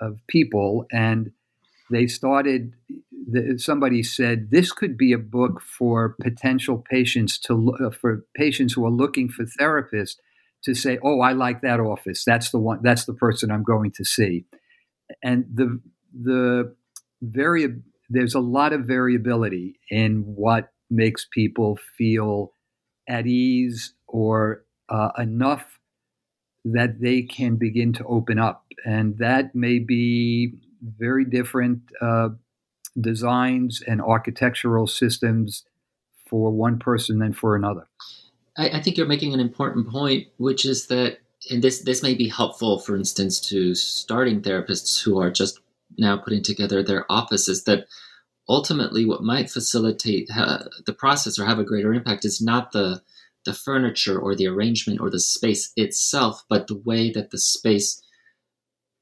of 0.00 0.20
people, 0.26 0.86
and 0.90 1.32
they 1.90 2.06
started 2.06 2.74
somebody 3.56 4.02
said 4.02 4.50
this 4.50 4.72
could 4.72 4.96
be 4.96 5.12
a 5.12 5.18
book 5.18 5.60
for 5.60 6.16
potential 6.20 6.84
patients 6.90 7.38
to 7.38 7.74
uh, 7.84 7.90
for 7.90 8.24
patients 8.36 8.72
who 8.72 8.84
are 8.84 8.90
looking 8.90 9.28
for 9.28 9.44
therapists 9.44 10.16
to 10.64 10.74
say 10.74 10.98
oh 11.02 11.20
i 11.20 11.32
like 11.32 11.60
that 11.60 11.80
office. 11.80 12.24
That's 12.24 12.50
the 12.50 12.58
one 12.58 12.80
that's 12.82 13.04
the 13.04 13.14
person 13.14 13.50
i'm 13.50 13.64
going 13.64 13.92
to 13.92 14.04
see 14.04 14.44
and 15.22 15.44
the 15.52 15.80
the 16.12 16.74
very 17.22 17.68
there's 18.10 18.34
a 18.34 18.40
lot 18.40 18.72
of 18.72 18.82
variability 18.82 19.78
in 19.90 20.22
what 20.22 20.72
makes 20.90 21.26
people 21.30 21.78
feel 21.96 22.52
at 23.08 23.26
ease 23.26 23.94
or 24.06 24.64
uh, 24.88 25.10
enough 25.18 25.78
that 26.64 27.00
they 27.00 27.22
can 27.22 27.56
begin 27.56 27.92
to 27.94 28.04
open 28.04 28.38
up. 28.38 28.64
And 28.84 29.18
that 29.18 29.54
may 29.54 29.78
be 29.78 30.54
very 30.82 31.24
different 31.24 31.80
uh, 32.00 32.30
designs 33.00 33.82
and 33.86 34.00
architectural 34.00 34.86
systems 34.86 35.64
for 36.28 36.50
one 36.50 36.78
person 36.78 37.18
than 37.18 37.32
for 37.32 37.56
another. 37.56 37.86
I, 38.56 38.68
I 38.70 38.80
think 38.80 38.96
you're 38.96 39.06
making 39.06 39.34
an 39.34 39.40
important 39.40 39.88
point, 39.88 40.28
which 40.36 40.64
is 40.64 40.86
that, 40.88 41.18
and 41.50 41.62
this 41.62 41.80
this 41.80 42.02
may 42.02 42.14
be 42.14 42.28
helpful, 42.28 42.80
for 42.80 42.96
instance, 42.96 43.40
to 43.48 43.74
starting 43.74 44.42
therapists 44.42 45.02
who 45.02 45.18
are 45.20 45.30
just 45.30 45.60
now 45.96 46.16
putting 46.16 46.42
together 46.42 46.82
their 46.82 47.10
offices. 47.10 47.64
That 47.64 47.86
ultimately, 48.48 49.04
what 49.04 49.22
might 49.22 49.50
facilitate 49.50 50.28
uh, 50.34 50.64
the 50.84 50.92
process 50.92 51.38
or 51.38 51.46
have 51.46 51.58
a 51.58 51.64
greater 51.64 51.94
impact 51.94 52.24
is 52.24 52.40
not 52.40 52.72
the 52.72 53.02
the 53.44 53.54
furniture 53.54 54.18
or 54.18 54.34
the 54.34 54.46
arrangement 54.46 55.00
or 55.00 55.08
the 55.08 55.20
space 55.20 55.72
itself, 55.76 56.44
but 56.48 56.66
the 56.66 56.76
way 56.84 57.10
that 57.10 57.30
the 57.30 57.38
space 57.38 58.02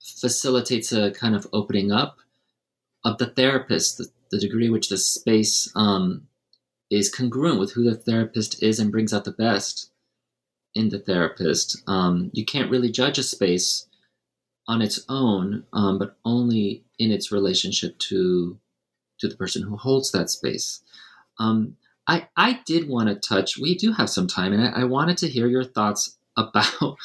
facilitates 0.01 0.93
a 0.93 1.11
kind 1.13 1.35
of 1.35 1.47
opening 1.53 1.91
up 1.91 2.19
of 3.07 3.19
the 3.19 3.27
therapist, 3.27 3.99
the, 3.99 4.09
the 4.33 4.39
degree 4.41 4.69
which 4.69 4.89
the 4.89 4.99
space 4.99 5.71
um, 5.77 6.27
is 6.91 7.09
congruent 7.09 7.61
with 7.61 7.73
who 7.73 7.85
the 7.85 7.95
therapist 7.95 8.61
is 8.63 8.81
and 8.81 8.91
brings 8.91 9.15
out 9.15 9.25
the 9.25 9.31
best 9.31 9.91
in 10.75 10.89
the 10.89 10.99
therapist. 10.99 11.83
Um, 11.87 12.31
you 12.35 12.45
can't 12.45 12.71
really 12.71 12.91
judge 12.91 13.17
a 13.17 13.23
space 13.23 13.87
on 14.67 14.83
its 14.83 15.05
own, 15.09 15.65
um, 15.73 16.01
but 16.01 16.17
only 16.25 16.85
in 16.99 17.13
its 17.13 17.31
relationship 17.31 17.97
to 17.99 18.59
to 19.19 19.29
the 19.29 19.37
person 19.37 19.63
who 19.63 19.77
holds 19.77 20.11
that 20.13 20.29
space. 20.29 20.83
Um, 21.39 21.77
I 22.09 22.29
I 22.37 22.61
did 22.67 22.89
want 22.89 23.09
to 23.09 23.15
touch. 23.15 23.57
We 23.57 23.77
do 23.77 23.93
have 23.93 24.11
some 24.11 24.27
time, 24.27 24.53
and 24.53 24.67
I, 24.67 24.81
I 24.81 24.85
wanted 24.85 25.17
to 25.19 25.29
hear 25.29 25.47
your 25.47 25.65
thoughts 25.65 26.19
about 26.37 26.97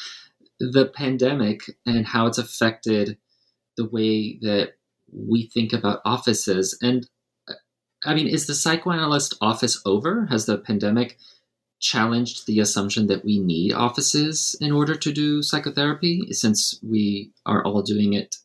the 0.58 0.86
pandemic 0.94 1.62
and 1.86 2.06
how 2.06 2.26
it's 2.26 2.38
affected 2.38 3.18
the 3.76 3.88
way 3.88 4.38
that 4.42 4.74
we 5.12 5.50
think 5.52 5.72
about 5.72 6.00
offices. 6.04 6.76
And 6.82 7.06
uh, 7.48 7.54
I 8.04 8.14
mean, 8.14 8.26
is 8.26 8.46
the 8.46 8.54
psychoanalyst 8.54 9.34
office 9.40 9.80
over? 9.84 10.26
Has 10.26 10.46
the 10.46 10.58
pandemic 10.58 11.18
challenged 11.80 12.46
the 12.46 12.60
assumption 12.60 13.08
that 13.08 13.24
we 13.24 13.38
need 13.38 13.72
offices 13.72 14.56
in 14.60 14.70
order 14.70 14.94
to 14.94 15.12
do 15.12 15.42
psychotherapy 15.42 16.28
since 16.30 16.78
we 16.82 17.32
are 17.44 17.64
all 17.64 17.82
doing 17.82 18.12
it 18.12 18.36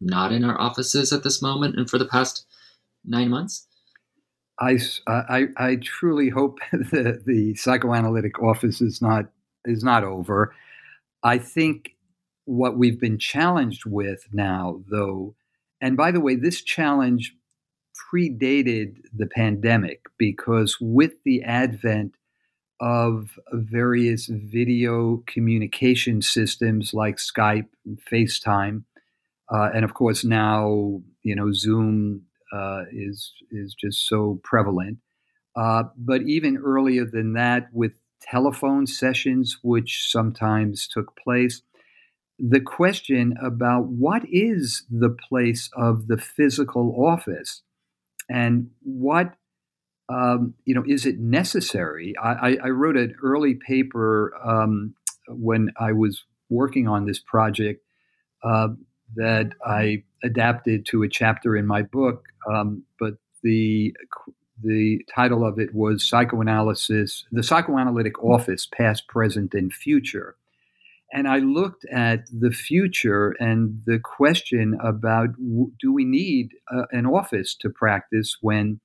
not 0.00 0.32
in 0.32 0.44
our 0.44 0.60
offices 0.60 1.12
at 1.12 1.22
this 1.22 1.40
moment 1.40 1.76
and 1.78 1.88
for 1.88 1.98
the 1.98 2.06
past 2.06 2.46
nine 3.04 3.30
months? 3.30 3.66
I, 4.60 4.78
I, 5.06 5.46
I 5.56 5.76
truly 5.76 6.28
hope 6.28 6.58
that 6.72 7.24
the 7.26 7.54
psychoanalytic 7.56 8.40
office 8.42 8.80
is 8.80 9.00
not 9.02 9.26
is 9.64 9.82
not 9.84 10.04
over. 10.04 10.54
I 11.22 11.38
think 11.38 11.92
what 12.44 12.76
we've 12.76 13.00
been 13.00 13.18
challenged 13.18 13.86
with 13.86 14.26
now, 14.32 14.82
though, 14.90 15.36
and 15.82 15.96
by 15.96 16.12
the 16.12 16.20
way, 16.20 16.36
this 16.36 16.62
challenge 16.62 17.34
predated 18.12 18.96
the 19.14 19.26
pandemic 19.26 20.04
because 20.16 20.78
with 20.80 21.12
the 21.24 21.42
advent 21.42 22.14
of 22.80 23.38
various 23.52 24.26
video 24.26 25.22
communication 25.26 26.22
systems 26.22 26.94
like 26.94 27.16
Skype 27.16 27.68
and 27.84 27.98
FaceTime. 28.10 28.84
Uh, 29.52 29.70
and 29.74 29.84
of 29.84 29.94
course, 29.94 30.24
now 30.24 31.00
you 31.22 31.34
know 31.34 31.52
Zoom 31.52 32.22
uh, 32.52 32.84
is 32.92 33.32
is 33.50 33.74
just 33.74 34.08
so 34.08 34.40
prevalent. 34.42 34.98
Uh, 35.54 35.84
but 35.96 36.22
even 36.22 36.56
earlier 36.56 37.04
than 37.04 37.34
that, 37.34 37.68
with 37.72 37.92
telephone 38.20 38.86
sessions, 38.86 39.58
which 39.62 40.06
sometimes 40.08 40.88
took 40.88 41.16
place, 41.16 41.62
the 42.38 42.60
question 42.60 43.34
about 43.42 43.86
what 43.86 44.22
is 44.30 44.84
the 44.90 45.10
place 45.10 45.70
of 45.76 46.08
the 46.08 46.16
physical 46.16 46.94
office 47.06 47.62
and 48.28 48.70
what 48.82 49.34
um, 50.08 50.54
you 50.64 50.74
know, 50.74 50.84
is 50.86 51.06
it 51.06 51.18
necessary? 51.18 52.14
I, 52.22 52.58
I 52.62 52.68
wrote 52.68 52.96
an 52.96 53.14
early 53.22 53.54
paper 53.54 54.34
um, 54.44 54.94
when 55.28 55.70
I 55.78 55.92
was 55.92 56.24
working 56.50 56.86
on 56.86 57.06
this 57.06 57.18
project 57.18 57.82
uh, 58.44 58.68
that 59.16 59.52
I 59.64 60.02
adapted 60.22 60.86
to 60.86 61.02
a 61.02 61.08
chapter 61.08 61.56
in 61.56 61.66
my 61.66 61.82
book, 61.82 62.24
um, 62.52 62.84
but 62.98 63.14
the 63.42 63.94
the 64.62 65.04
title 65.12 65.44
of 65.44 65.58
it 65.58 65.74
was 65.74 66.08
psychoanalysis, 66.08 67.24
the 67.32 67.42
psychoanalytic 67.42 68.22
office, 68.22 68.66
past, 68.66 69.08
present, 69.08 69.54
and 69.54 69.72
future. 69.72 70.36
And 71.12 71.28
I 71.28 71.38
looked 71.38 71.84
at 71.92 72.24
the 72.32 72.50
future 72.50 73.36
and 73.38 73.82
the 73.84 73.98
question 73.98 74.78
about 74.82 75.30
do 75.36 75.92
we 75.92 76.04
need 76.04 76.52
uh, 76.74 76.84
an 76.90 77.06
office 77.06 77.54
to 77.60 77.68
practice 77.68 78.38
when 78.40 78.80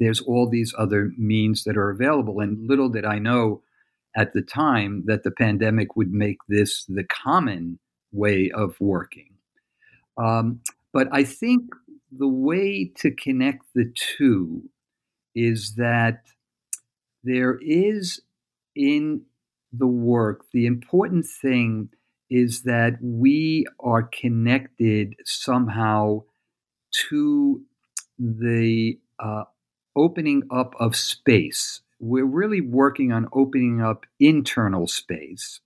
there's 0.00 0.20
all 0.20 0.48
these 0.48 0.74
other 0.76 1.12
means 1.16 1.64
that 1.64 1.76
are 1.76 1.90
available. 1.90 2.40
And 2.40 2.68
little 2.68 2.88
did 2.88 3.04
I 3.04 3.18
know 3.18 3.62
at 4.16 4.32
the 4.32 4.42
time 4.42 5.04
that 5.06 5.22
the 5.22 5.30
pandemic 5.30 5.96
would 5.96 6.12
make 6.12 6.38
this 6.48 6.84
the 6.88 7.04
common 7.04 7.78
way 8.12 8.50
of 8.50 8.76
working. 8.80 9.34
Um, 10.16 10.60
but 10.92 11.08
I 11.12 11.24
think 11.24 11.64
the 12.10 12.28
way 12.28 12.90
to 12.96 13.10
connect 13.10 13.64
the 13.74 13.92
two 13.94 14.70
is 15.34 15.74
that 15.76 16.22
there 17.22 17.58
is 17.60 18.22
in 18.74 19.22
the 19.72 19.86
work, 19.86 20.44
the 20.52 20.66
important 20.66 21.26
thing 21.26 21.90
is 22.30 22.62
that 22.62 22.98
we 23.00 23.66
are 23.80 24.02
connected 24.02 25.14
somehow 25.24 26.22
to 27.10 27.62
the 28.18 28.98
uh, 29.18 29.44
opening 29.96 30.42
up 30.50 30.74
of 30.78 30.96
space. 30.96 31.80
We're 32.00 32.26
really 32.26 32.60
working 32.60 33.12
on 33.12 33.28
opening 33.32 33.80
up 33.80 34.06
internal 34.20 34.86
space, 34.86 35.60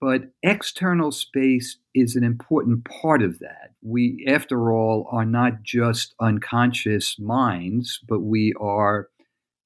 but 0.00 0.32
external 0.42 1.12
space 1.12 1.78
is 1.94 2.16
an 2.16 2.24
important 2.24 2.84
part 2.84 3.22
of 3.22 3.38
that. 3.38 3.72
We, 3.82 4.24
after 4.28 4.72
all, 4.72 5.08
are 5.12 5.26
not 5.26 5.62
just 5.62 6.14
unconscious 6.20 7.18
minds, 7.18 8.00
but 8.08 8.20
we 8.20 8.52
are 8.60 9.08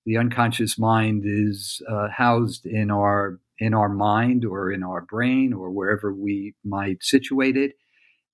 the 0.04 0.16
unconscious 0.16 0.78
mind 0.78 1.24
is 1.26 1.82
uh, 1.86 2.08
housed 2.08 2.64
in 2.64 2.90
our 2.90 3.38
in 3.58 3.74
our 3.74 3.88
mind 3.88 4.44
or 4.44 4.70
in 4.70 4.82
our 4.82 5.02
brain 5.02 5.52
or 5.52 5.70
wherever 5.70 6.12
we 6.12 6.54
might 6.64 7.02
situate 7.02 7.56
it. 7.56 7.72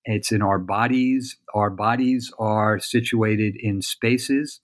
It's 0.03 0.31
in 0.31 0.41
our 0.41 0.59
bodies. 0.59 1.37
Our 1.53 1.69
bodies 1.69 2.31
are 2.37 2.79
situated 2.79 3.55
in 3.59 3.81
spaces. 3.81 4.61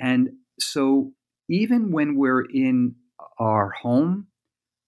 And 0.00 0.30
so 0.58 1.12
even 1.48 1.92
when 1.92 2.16
we're 2.16 2.44
in 2.44 2.96
our 3.38 3.70
home 3.70 4.26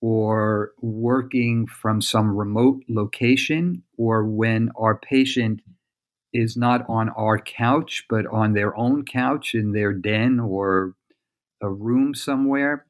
or 0.01 0.73
working 0.81 1.67
from 1.67 2.01
some 2.01 2.37
remote 2.37 2.83
location, 2.89 3.83
or 3.97 4.25
when 4.25 4.71
our 4.79 4.97
patient 4.99 5.61
is 6.33 6.57
not 6.57 6.85
on 6.89 7.09
our 7.11 7.39
couch, 7.39 8.05
but 8.09 8.27
on 8.27 8.53
their 8.53 8.77
own 8.77 9.05
couch 9.05 9.55
in 9.55 9.73
their 9.73 9.93
den 9.93 10.39
or 10.39 10.95
a 11.63 11.71
room 11.71 12.15
somewhere, 12.15 12.87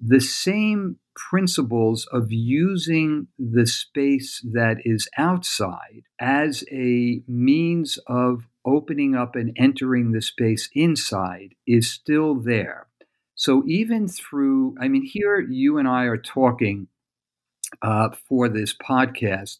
the 0.00 0.20
same 0.20 0.96
principles 1.16 2.06
of 2.12 2.30
using 2.30 3.26
the 3.38 3.66
space 3.66 4.40
that 4.52 4.76
is 4.84 5.08
outside 5.16 6.02
as 6.20 6.64
a 6.70 7.22
means 7.26 7.98
of 8.06 8.46
opening 8.64 9.14
up 9.14 9.34
and 9.34 9.52
entering 9.56 10.12
the 10.12 10.20
space 10.20 10.68
inside 10.74 11.54
is 11.66 11.90
still 11.90 12.34
there. 12.34 12.86
So 13.34 13.62
even 13.66 14.08
through, 14.08 14.76
I 14.80 14.88
mean, 14.88 15.02
here 15.02 15.40
you 15.40 15.78
and 15.78 15.88
I 15.88 16.04
are 16.04 16.16
talking 16.16 16.88
uh, 17.82 18.10
for 18.28 18.48
this 18.48 18.74
podcast 18.74 19.58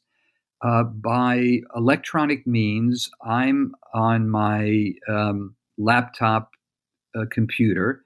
uh, 0.63 0.85
by 0.85 1.61
electronic 1.75 2.47
means. 2.47 3.11
I'm 3.25 3.75
on 3.93 4.29
my 4.29 4.93
um, 5.09 5.55
laptop 5.79 6.51
uh, 7.15 7.25
computer 7.31 8.05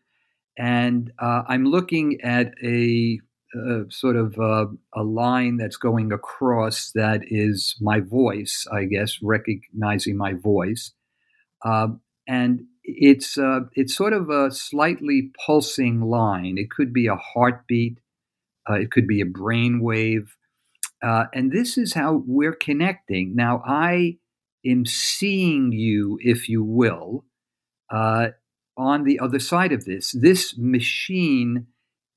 and 0.59 1.13
uh, 1.19 1.43
I'm 1.49 1.65
looking 1.65 2.21
at 2.23 2.53
a 2.63 3.21
uh, 3.57 3.83
sort 3.89 4.15
of 4.15 4.39
uh, 4.39 4.67
a 4.95 5.03
line 5.03 5.57
that's 5.57 5.77
going 5.77 6.13
across 6.13 6.93
that 6.95 7.23
is 7.27 7.75
my 7.81 7.99
voice, 7.99 8.65
I 8.71 8.85
guess, 8.85 9.19
recognizing 9.23 10.17
my 10.17 10.35
voice, 10.35 10.93
uh, 11.65 11.89
and 12.29 12.61
it's 12.85 13.37
uh, 13.37 13.61
it's 13.73 13.95
sort 13.95 14.13
of 14.13 14.31
a 14.31 14.53
slightly 14.53 15.33
pulsing 15.45 16.01
line. 16.01 16.59
It 16.59 16.71
could 16.71 16.93
be 16.93 17.09
a 17.09 17.17
heartbeat, 17.17 17.99
it 18.69 18.93
could 18.93 19.09
be 19.09 19.21
a 19.21 19.27
brain 19.27 19.81
wave, 19.81 20.37
uh, 21.03 21.25
and 21.35 21.51
this 21.51 21.77
is 21.77 21.95
how 21.95 22.23
we're 22.27 22.55
connecting. 22.55 23.35
Now, 23.35 23.63
I 23.67 24.19
am 24.65 24.87
seeing 24.87 25.73
you, 25.73 26.19
if 26.23 26.49
you 26.49 26.63
will, 26.63 27.25
on 27.91 29.05
the 29.05 29.19
other 29.19 29.41
side 29.41 29.73
of 29.73 29.87
this. 29.87 30.13
This 30.13 30.57
machine 30.57 31.67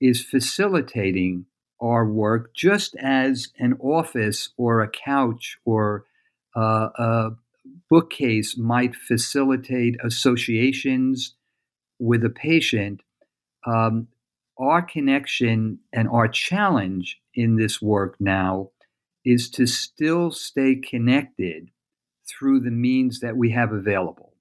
is 0.03 0.21
facilitating 0.21 1.45
our 1.81 2.05
work 2.05 2.53
just 2.53 2.93
as 3.01 3.47
an 3.57 3.73
office 3.79 4.49
or 4.57 4.81
a 4.81 4.89
couch 4.89 5.57
or 5.63 6.05
uh, 6.55 6.89
a 6.97 7.29
bookcase 7.89 8.57
might 8.57 8.95
facilitate 8.95 9.95
associations 10.03 11.35
with 11.99 12.23
a 12.25 12.29
patient. 12.29 13.01
Um, 13.65 14.09
our 14.59 14.81
connection 14.81 15.79
and 15.93 16.09
our 16.09 16.27
challenge 16.27 17.21
in 17.33 17.55
this 17.55 17.81
work 17.81 18.17
now 18.19 18.71
is 19.25 19.49
to 19.51 19.65
still 19.65 20.31
stay 20.31 20.75
connected 20.75 21.69
through 22.27 22.59
the 22.59 22.71
means 22.71 23.21
that 23.21 23.37
we 23.37 23.51
have 23.51 23.71
available. 23.71 24.33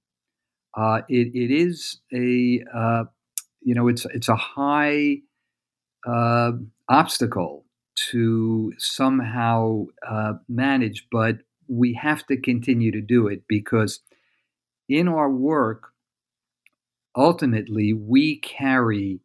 Uh, 0.76 1.02
it, 1.08 1.28
it 1.34 1.52
is 1.52 2.00
a 2.12 2.64
uh, 2.74 3.04
you 3.60 3.74
know 3.74 3.86
it's 3.86 4.06
it's 4.06 4.28
a 4.28 4.36
high 4.36 5.18
uh, 6.06 6.52
obstacle 6.88 7.64
to 8.10 8.72
somehow 8.78 9.86
uh, 10.08 10.34
manage, 10.48 11.06
but 11.10 11.38
we 11.68 11.94
have 11.94 12.26
to 12.26 12.36
continue 12.36 12.90
to 12.90 13.00
do 13.00 13.28
it 13.28 13.42
because 13.48 14.00
in 14.88 15.08
our 15.08 15.30
work, 15.30 15.92
ultimately, 17.16 17.92
we 17.92 18.36
carry 18.36 19.20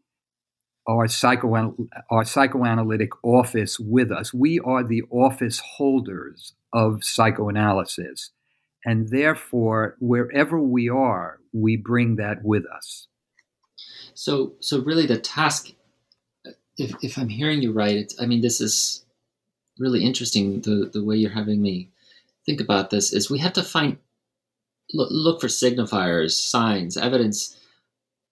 our, 0.87 1.07
psychoanal- 1.07 1.87
our 2.09 2.23
psychoanalytic 2.23 3.09
office 3.23 3.79
with 3.79 4.11
us. 4.11 4.33
We 4.33 4.59
are 4.59 4.83
the 4.83 5.03
office 5.09 5.59
holders 5.59 6.53
of 6.73 7.03
psychoanalysis. 7.03 8.31
And 8.85 9.09
therefore, 9.09 9.97
wherever 9.99 10.61
we 10.61 10.87
are, 10.87 11.39
we 11.51 11.75
bring 11.75 12.15
that 12.17 12.43
with 12.43 12.63
us. 12.65 13.07
So, 14.13 14.53
so 14.59 14.81
really, 14.81 15.05
the 15.05 15.17
task 15.17 15.71
if, 16.77 16.93
if 17.01 17.17
I'm 17.17 17.29
hearing 17.29 17.61
you 17.61 17.71
right, 17.71 18.11
I 18.19 18.25
mean, 18.25 18.41
this 18.41 18.61
is 18.61 19.05
really 19.79 20.03
interesting. 20.03 20.61
The, 20.61 20.89
the 20.91 21.03
way 21.03 21.15
you're 21.15 21.31
having 21.31 21.61
me 21.61 21.89
think 22.45 22.61
about 22.61 22.89
this 22.89 23.13
is 23.13 23.29
we 23.29 23.39
have 23.39 23.53
to 23.53 23.63
find, 23.63 23.97
look, 24.93 25.09
look 25.11 25.41
for 25.41 25.47
signifiers, 25.47 26.31
signs, 26.31 26.97
evidence 26.97 27.57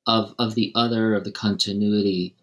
of, 0.07 0.33
of 0.39 0.55
the 0.55 0.71
other, 0.75 1.15
of 1.15 1.23
the 1.23 1.31
continuity 1.31 2.35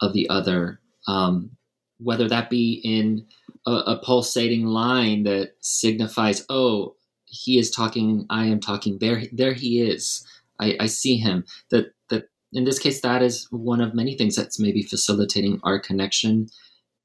of 0.00 0.12
the 0.12 0.28
other, 0.28 0.80
um, 1.06 1.50
whether 1.98 2.28
that 2.28 2.50
be 2.50 2.80
in 2.84 3.26
a, 3.66 3.70
a, 3.70 4.00
pulsating 4.02 4.66
line 4.66 5.22
that 5.22 5.52
signifies, 5.60 6.44
oh, 6.48 6.96
he 7.26 7.58
is 7.58 7.70
talking, 7.70 8.26
I 8.28 8.46
am 8.46 8.60
talking. 8.60 8.98
There, 8.98 9.22
there 9.32 9.52
he 9.52 9.80
is. 9.80 10.26
I, 10.58 10.76
I 10.80 10.86
see 10.86 11.16
him. 11.16 11.44
That 11.70 11.92
that 12.08 12.28
in 12.52 12.64
this 12.64 12.78
case, 12.78 13.00
that 13.00 13.22
is 13.22 13.46
one 13.50 13.80
of 13.80 13.94
many 13.94 14.16
things 14.16 14.36
that's 14.36 14.60
maybe 14.60 14.82
facilitating 14.82 15.60
our 15.62 15.80
connection, 15.80 16.48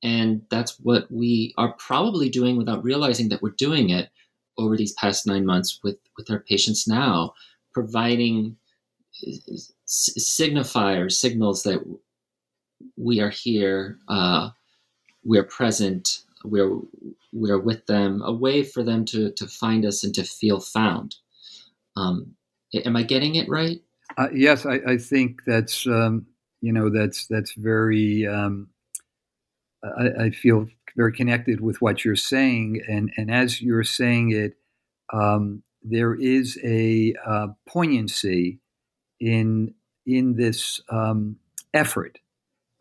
and 0.04 0.42
that's 0.50 0.80
what 0.80 1.10
we 1.10 1.54
are 1.58 1.74
probably 1.74 2.30
doing 2.30 2.58
without 2.58 2.84
realizing 2.84 3.30
that 3.30 3.42
we're 3.42 3.52
doing 3.52 3.90
it 3.90 4.10
over 4.58 4.76
these 4.76 4.94
past 4.94 5.26
nine 5.26 5.46
months 5.46 5.80
with 5.84 5.98
with 6.18 6.30
our 6.30 6.40
patients 6.40 6.88
now, 6.88 7.34
providing 7.74 8.58
signifiers, 9.88 11.14
signals 11.14 11.64
that 11.64 11.80
we 12.98 13.20
are 13.20 13.30
here, 13.30 13.98
uh, 14.08 14.50
we 15.24 15.38
are 15.38 15.44
present, 15.44 16.24
we're 16.44 16.78
we're 17.32 17.60
with 17.60 17.86
them, 17.86 18.22
a 18.24 18.34
way 18.34 18.64
for 18.64 18.84
them 18.84 19.06
to 19.06 19.32
to 19.32 19.48
find 19.48 19.86
us 19.86 20.04
and 20.04 20.14
to 20.16 20.24
feel 20.24 20.60
found. 20.60 21.16
Um, 21.96 22.36
am 22.86 22.96
I 22.96 23.04
getting 23.04 23.36
it 23.36 23.50
right? 23.50 23.82
Uh, 24.18 24.30
yes, 24.34 24.66
I, 24.66 24.80
I, 24.88 24.98
think 24.98 25.42
that's 25.46 25.86
um, 25.86 26.26
you 26.62 26.74
know 26.74 26.90
that's 26.90 27.28
that's 27.28 27.54
very. 27.54 28.26
Um, 28.28 28.70
I, 29.84 30.26
I, 30.26 30.30
feel 30.32 30.68
very 30.96 31.14
connected 31.14 31.62
with 31.62 31.82
what 31.82 32.04
you're 32.04 32.16
saying, 32.16 32.82
and 32.88 33.12
and 33.16 33.30
as 33.30 33.62
you're 33.62 33.84
saying 33.84 34.32
it, 34.32 34.54
um, 35.14 35.62
there 35.84 36.16
is 36.16 36.60
a 36.64 37.14
uh, 37.26 37.48
poignancy 37.68 38.60
in 39.20 39.76
in 40.08 40.36
this 40.36 40.82
um, 40.90 41.38
effort. 41.74 42.18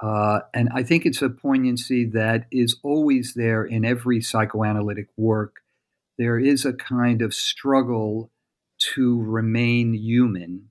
Uh, 0.02 0.40
and 0.54 0.68
I 0.74 0.82
think 0.82 1.06
it's 1.06 1.22
a 1.22 1.30
poignancy 1.30 2.04
that 2.06 2.46
is 2.50 2.76
always 2.82 3.34
there 3.34 3.64
in 3.64 3.84
every 3.84 4.20
psychoanalytic 4.20 5.08
work. 5.16 5.56
There 6.18 6.38
is 6.38 6.64
a 6.64 6.74
kind 6.74 7.22
of 7.22 7.34
struggle 7.34 8.30
to 8.94 9.22
remain 9.22 9.94
human 9.94 10.68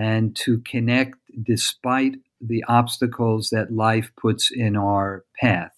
and 0.00 0.34
to 0.36 0.60
connect 0.60 1.16
despite 1.42 2.16
the 2.40 2.64
obstacles 2.68 3.50
that 3.50 3.72
life 3.72 4.10
puts 4.20 4.50
in 4.50 4.76
our 4.76 5.24
path. 5.38 5.72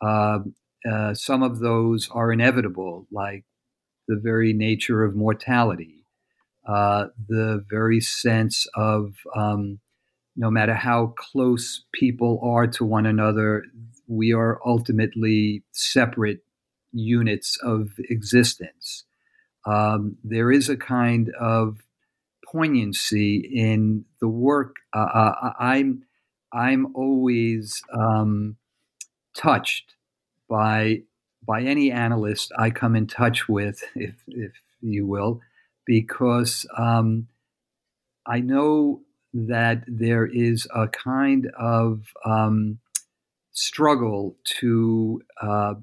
Uh, 0.00 0.40
uh, 0.88 1.14
some 1.14 1.42
of 1.42 1.60
those 1.60 2.08
are 2.10 2.32
inevitable, 2.32 3.06
like 3.10 3.44
the 4.06 4.20
very 4.22 4.52
nature 4.52 5.04
of 5.04 5.16
mortality 5.16 5.98
uh, 6.68 7.06
the 7.28 7.64
very 7.70 8.00
sense 8.00 8.66
of 8.74 9.14
um, 9.34 9.80
no 10.36 10.50
matter 10.50 10.74
how 10.74 11.14
close 11.16 11.84
people 11.94 12.38
are 12.44 12.66
to 12.66 12.84
one 12.84 13.06
another, 13.06 13.64
we 14.06 14.34
are 14.34 14.60
ultimately 14.66 15.64
separate 15.72 16.40
units 16.92 17.56
of 17.62 17.88
existence. 18.10 19.04
Um, 19.66 20.16
there 20.22 20.52
is 20.52 20.68
a 20.68 20.76
kind 20.76 21.30
of 21.40 21.78
poignancy 22.50 23.36
in 23.36 24.04
the 24.20 24.28
work. 24.28 24.76
Uh, 24.94 24.98
uh 24.98 25.52
I'm 25.58 26.04
I'm 26.52 26.94
always 26.94 27.82
um, 27.92 28.56
touched 29.36 29.94
by 30.48 31.02
by 31.46 31.62
any 31.62 31.90
analyst 31.90 32.52
I 32.58 32.70
come 32.70 32.96
in 32.96 33.06
touch 33.06 33.48
with, 33.48 33.82
if 33.94 34.14
if 34.28 34.52
you 34.80 35.06
will, 35.06 35.40
because 35.86 36.66
um, 36.76 37.28
I 38.26 38.40
know 38.40 39.02
that 39.32 39.84
there 39.86 40.26
is 40.26 40.66
a 40.74 40.88
kind 40.88 41.50
of 41.58 42.02
um, 42.24 42.78
struggle 43.52 44.36
to 44.60 45.22
uh, 45.40 45.74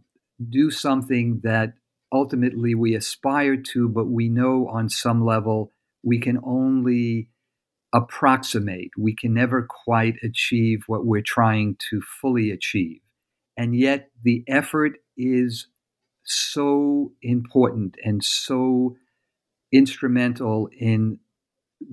do 0.50 0.72
something 0.72 1.42
that 1.44 1.74
ultimately 2.12 2.74
we 2.74 2.96
aspire 2.96 3.58
to, 3.58 3.88
but 3.88 4.08
we 4.08 4.30
know 4.30 4.68
on 4.68 4.90
some 4.90 5.24
level 5.24 5.72
we 6.06 6.20
can 6.20 6.40
only 6.44 7.28
approximate. 7.94 8.92
We 8.98 9.16
can 9.16 9.34
never 9.34 9.68
quite 9.68 10.16
achieve 10.24 10.84
what 10.88 11.06
we're 11.06 11.24
trying 11.26 11.78
to 11.90 12.02
fully 12.02 12.52
achieve. 12.52 13.02
And 13.58 13.76
yet 13.76 14.12
the 14.24 14.44
effort 14.48 14.98
is 15.18 15.68
so 16.24 17.14
important 17.22 17.96
and 18.04 18.24
so 18.24 18.96
instrumental 19.72 20.70
in 20.78 21.20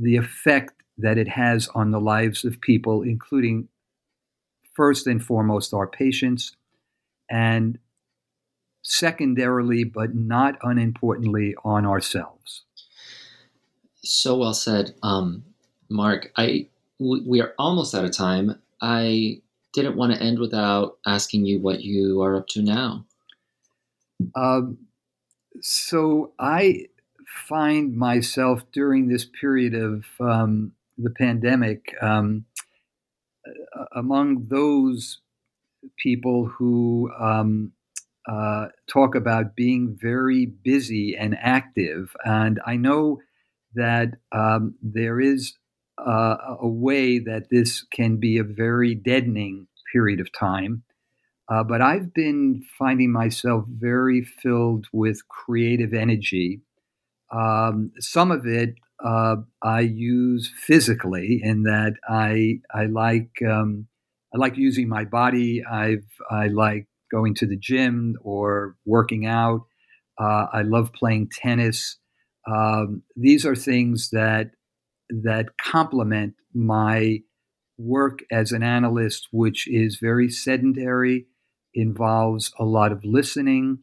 the 0.01 0.17
effect 0.17 0.73
that 0.99 1.19
it 1.19 1.29
has 1.29 1.69
on 1.75 1.91
the 1.91 2.01
lives 2.01 2.45
of 2.45 2.61
people, 2.61 3.03
including 3.03 3.69
first 4.75 5.07
and 5.07 5.23
foremost 5.23 5.73
our 5.73 5.87
patients, 5.87 6.53
and 7.31 7.79
secondarily, 8.83 9.85
but 9.85 10.15
not 10.15 10.57
unimportantly, 10.63 11.55
on 11.65 11.87
ourselves. 11.87 12.65
So 14.05 14.37
well 14.39 14.55
said, 14.55 14.95
um, 15.03 15.45
Mark. 15.89 16.33
I 16.37 16.69
we 16.99 17.41
are 17.41 17.55
almost 17.59 17.95
out 17.95 18.05
of 18.05 18.13
time. 18.13 18.61
I 18.81 19.41
didn't 19.73 19.97
want 19.97 20.13
to 20.13 20.23
end 20.23 20.39
without 20.39 20.99
asking 21.07 21.47
you 21.47 21.61
what 21.61 21.83
you 21.83 22.23
are 22.23 22.37
up 22.37 22.47
to 22.49 22.63
now. 22.63 23.05
Um, 24.35 24.79
so 25.61 26.33
I 26.39 26.87
find 27.49 27.97
myself 27.97 28.63
during 28.73 29.09
this 29.09 29.25
period 29.25 29.75
of 29.75 30.05
um, 30.21 30.73
the 30.99 31.11
pandemic 31.11 31.95
um, 32.01 32.45
among 33.95 34.47
those 34.49 35.19
people 35.99 36.47
who 36.47 37.11
um, 37.19 37.73
uh, 38.29 38.67
talk 38.89 39.15
about 39.15 39.57
being 39.57 39.97
very 40.01 40.47
busy 40.47 41.17
and 41.17 41.37
active. 41.41 42.15
And 42.25 42.61
I 42.67 42.77
know 42.77 43.21
that 43.75 44.14
um, 44.33 44.75
there 44.83 45.20
is 45.20 45.55
uh, 45.99 46.37
a 46.61 46.68
way 46.68 47.18
that 47.18 47.49
this 47.51 47.85
can 47.93 48.16
be 48.16 48.39
a 48.39 48.45
very 48.45 48.95
deadening 48.95 49.66
period 49.93 50.20
of 50.20 50.33
time. 50.33 50.83
Uh, 51.49 51.64
but 51.64 51.83
I've 51.83 52.14
been 52.14 52.62
finding 52.79 53.12
myself 53.12 53.66
very 53.68 54.23
filled 54.23 54.87
with 54.93 55.29
creative 55.29 55.95
energy 55.95 56.62
um, 57.31 57.93
some 57.99 58.31
of 58.31 58.47
it 58.47 58.75
uh, 59.05 59.37
I 59.62 59.81
use 59.81 60.53
physically 60.57 61.41
in 61.43 61.64
that 61.64 61.95
I 62.09 62.61
I 62.73 62.87
like 62.87 63.31
um, 63.49 63.87
I 64.35 64.39
like 64.39 64.57
using 64.57 64.89
my 64.89 65.05
body. 65.05 65.62
I've 65.64 66.07
I 66.31 66.49
like 66.49 66.87
going 67.11 67.35
to 67.37 67.47
the 67.47 67.57
gym 67.57 68.16
or 68.23 68.77
working 68.85 69.27
out. 69.27 69.62
Uh, 70.20 70.47
I 70.53 70.62
love 70.62 70.93
playing 70.93 71.31
tennis. 71.33 71.99
Um, 72.47 73.03
these 73.16 73.47
are 73.47 73.55
things 73.55 74.11
that 74.11 74.51
that 75.09 75.59
complement 75.59 76.34
my 76.55 77.20
work 77.78 78.20
as 78.30 78.53
an 78.53 78.62
analyst, 78.62 79.28
which 79.30 79.68
is 79.68 79.99
very 80.01 80.30
sedentary, 80.30 81.26
involves 81.74 82.53
a 82.59 82.64
lot 82.64 82.93
of 82.93 83.05
listening, 83.05 83.78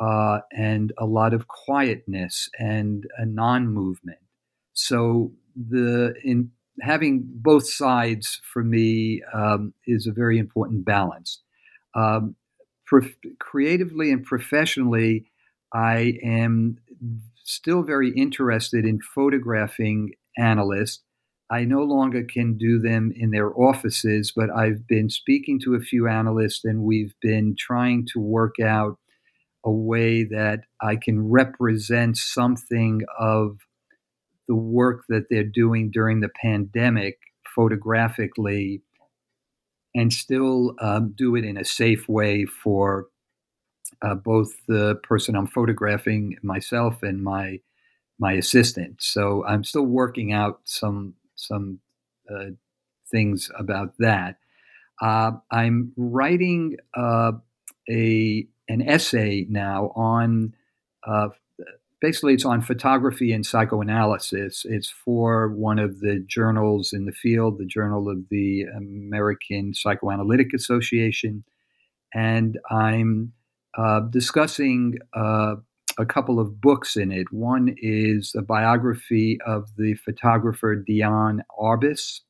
uh, 0.00 0.40
and 0.52 0.92
a 0.98 1.06
lot 1.06 1.34
of 1.34 1.48
quietness 1.48 2.48
and 2.58 3.06
a 3.16 3.26
non-movement. 3.26 4.18
So 4.72 5.32
the 5.56 6.14
in 6.22 6.50
having 6.80 7.24
both 7.26 7.68
sides 7.68 8.40
for 8.44 8.62
me 8.62 9.22
um, 9.34 9.74
is 9.86 10.06
a 10.06 10.12
very 10.12 10.38
important 10.38 10.84
balance. 10.84 11.40
Um, 11.94 12.36
prof- 12.86 13.16
creatively 13.40 14.12
and 14.12 14.24
professionally, 14.24 15.26
I 15.74 16.18
am 16.22 16.78
still 17.48 17.82
very 17.82 18.10
interested 18.10 18.84
in 18.84 19.00
photographing 19.00 20.10
analysts. 20.36 21.02
I 21.50 21.64
no 21.64 21.82
longer 21.82 22.22
can 22.22 22.58
do 22.58 22.78
them 22.78 23.10
in 23.16 23.30
their 23.30 23.58
offices, 23.58 24.32
but 24.36 24.50
I've 24.50 24.86
been 24.86 25.08
speaking 25.08 25.58
to 25.64 25.74
a 25.74 25.80
few 25.80 26.06
analysts 26.06 26.64
and 26.64 26.82
we've 26.82 27.14
been 27.22 27.56
trying 27.58 28.06
to 28.12 28.20
work 28.20 28.56
out 28.62 28.98
a 29.64 29.70
way 29.70 30.24
that 30.24 30.60
I 30.82 30.96
can 30.96 31.30
represent 31.30 32.18
something 32.18 33.00
of 33.18 33.56
the 34.46 34.54
work 34.54 35.04
that 35.08 35.24
they're 35.30 35.42
doing 35.42 35.90
during 35.90 36.20
the 36.20 36.30
pandemic 36.42 37.16
photographically 37.54 38.82
and 39.94 40.12
still 40.12 40.74
um, 40.80 41.14
do 41.16 41.34
it 41.34 41.44
in 41.44 41.56
a 41.56 41.64
safe 41.64 42.08
way 42.08 42.44
for 42.44 43.06
uh, 44.02 44.14
both 44.14 44.52
the 44.66 44.96
person 45.02 45.36
I'm 45.36 45.46
photographing 45.46 46.36
myself 46.42 47.02
and 47.02 47.22
my 47.22 47.60
my 48.18 48.32
assistant. 48.32 49.00
So 49.00 49.44
I'm 49.46 49.64
still 49.64 49.86
working 49.86 50.32
out 50.32 50.60
some 50.64 51.14
some 51.34 51.80
uh, 52.30 52.50
things 53.10 53.50
about 53.58 53.94
that. 53.98 54.38
Uh, 55.00 55.32
I'm 55.50 55.92
writing 55.96 56.76
uh, 56.94 57.32
a 57.88 58.46
an 58.68 58.82
essay 58.82 59.46
now 59.48 59.92
on 59.94 60.54
uh, 61.06 61.28
basically 62.00 62.34
it's 62.34 62.44
on 62.44 62.60
photography 62.60 63.32
and 63.32 63.44
psychoanalysis. 63.44 64.64
It's 64.68 64.90
for 64.90 65.48
one 65.48 65.78
of 65.78 66.00
the 66.00 66.22
journals 66.26 66.92
in 66.92 67.06
the 67.06 67.12
field, 67.12 67.58
the 67.58 67.66
Journal 67.66 68.08
of 68.08 68.28
the 68.30 68.62
American 68.76 69.74
Psychoanalytic 69.74 70.52
Association, 70.54 71.44
and 72.14 72.58
I'm 72.70 73.32
uh, 73.76 74.00
discussing 74.00 74.98
uh, 75.14 75.56
a 75.98 76.06
couple 76.06 76.38
of 76.38 76.60
books 76.60 76.96
in 76.96 77.10
it. 77.10 77.32
One 77.32 77.74
is 77.76 78.32
a 78.36 78.42
biography 78.42 79.38
of 79.46 79.68
the 79.76 79.94
photographer 79.94 80.76
Diane 80.76 81.42
Arbus, 81.60 82.20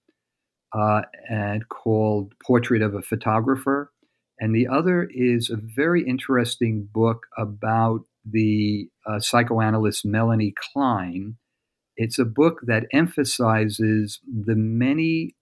uh, 0.72 1.03
and 1.28 1.68
called 1.68 2.34
Portrait 2.45 2.82
of 2.82 2.95
a 2.95 3.03
Photographer. 3.03 3.93
And 4.41 4.55
the 4.55 4.68
other 4.68 5.09
is 5.12 5.51
a 5.51 5.57
very 5.57 6.07
interesting 6.07 6.89
book 6.93 7.26
about 7.36 8.05
the 8.24 8.89
uh, 9.07 9.20
psychoanalyst 9.20 10.05
Melanie 10.05 10.55
Klein. 10.57 11.36
It's 11.97 12.18
a 12.18 12.24
book 12.24 12.61
that 12.66 12.86
emphasizes 12.93 14.20
the 14.26 14.55
many 14.55 15.34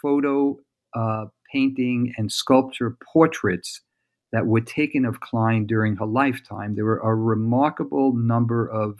photo, 0.00 0.58
uh, 0.94 1.26
painting, 1.52 2.12
and 2.16 2.30
sculpture 2.30 2.96
portraits 3.12 3.80
that 4.32 4.46
were 4.46 4.60
taken 4.60 5.04
of 5.04 5.20
Klein 5.20 5.66
during 5.66 5.96
her 5.96 6.06
lifetime. 6.06 6.74
There 6.74 6.84
were 6.84 6.98
a 6.98 7.14
remarkable 7.14 8.14
number 8.14 8.66
of 8.66 8.98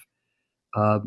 uh, 0.76 1.00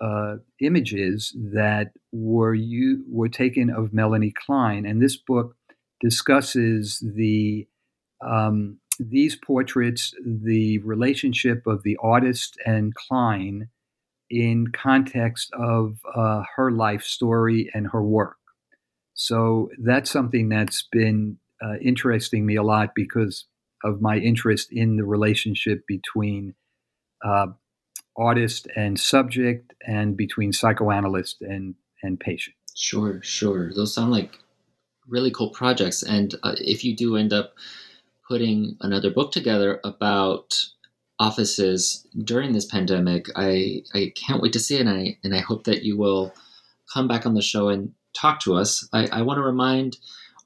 uh, 0.00 0.36
images 0.60 1.36
that 1.36 1.92
were 2.12 2.54
you 2.54 3.04
were 3.08 3.28
taken 3.28 3.70
of 3.70 3.92
Melanie 3.92 4.34
Klein, 4.46 4.86
and 4.86 5.02
this 5.02 5.16
book 5.16 5.54
discusses 6.00 7.02
the 7.16 7.66
um, 8.26 8.78
these 8.98 9.36
portraits, 9.36 10.14
the 10.24 10.78
relationship 10.78 11.66
of 11.66 11.82
the 11.82 11.96
artist 12.02 12.58
and 12.66 12.94
Klein 12.94 13.68
in 14.28 14.68
context 14.72 15.50
of 15.54 15.98
uh, 16.14 16.42
her 16.56 16.70
life 16.70 17.02
story 17.02 17.70
and 17.74 17.88
her 17.88 18.02
work. 18.02 18.36
So 19.14 19.70
that's 19.78 20.10
something 20.10 20.48
that's 20.48 20.86
been 20.92 21.38
uh, 21.62 21.76
interesting 21.82 22.46
me 22.46 22.56
a 22.56 22.62
lot 22.62 22.90
because 22.94 23.46
of 23.84 24.00
my 24.00 24.16
interest 24.18 24.68
in 24.70 24.96
the 24.96 25.04
relationship 25.04 25.86
between 25.86 26.54
uh, 27.24 27.46
artist 28.16 28.66
and 28.76 28.98
subject 28.98 29.72
and 29.86 30.16
between 30.16 30.52
psychoanalyst 30.52 31.40
and, 31.40 31.74
and 32.02 32.20
patient. 32.20 32.56
Sure, 32.74 33.20
sure. 33.22 33.72
Those 33.74 33.94
sound 33.94 34.10
like 34.10 34.38
really 35.08 35.30
cool 35.30 35.50
projects. 35.50 36.02
And 36.02 36.34
uh, 36.42 36.54
if 36.58 36.84
you 36.84 36.96
do 36.96 37.16
end 37.16 37.32
up 37.32 37.54
putting 38.28 38.76
another 38.80 39.10
book 39.10 39.32
together 39.32 39.80
about 39.84 40.54
offices 41.18 42.06
during 42.24 42.52
this 42.52 42.64
pandemic, 42.64 43.26
I, 43.36 43.82
I 43.92 44.12
can't 44.14 44.40
wait 44.40 44.52
to 44.54 44.60
see 44.60 44.76
it. 44.76 44.82
And 44.82 44.90
I, 44.90 45.18
and 45.24 45.34
I 45.34 45.40
hope 45.40 45.64
that 45.64 45.82
you 45.82 45.98
will 45.98 46.32
come 46.92 47.08
back 47.08 47.26
on 47.26 47.34
the 47.34 47.42
show 47.42 47.68
and 47.68 47.92
talk 48.14 48.40
to 48.40 48.54
us. 48.54 48.88
I, 48.92 49.08
I 49.12 49.22
want 49.22 49.38
to 49.38 49.42
remind 49.42 49.96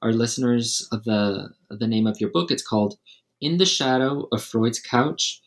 our 0.02 0.12
listeners 0.12 0.86
of 0.92 1.04
the, 1.04 1.50
of 1.70 1.78
the 1.78 1.86
name 1.86 2.06
of 2.06 2.20
your 2.20 2.30
book. 2.30 2.50
It's 2.50 2.66
called 2.66 2.98
In 3.44 3.58
the 3.58 3.66
Shadow 3.66 4.26
of 4.32 4.42
Freud's 4.42 4.80
Couch 4.80 5.42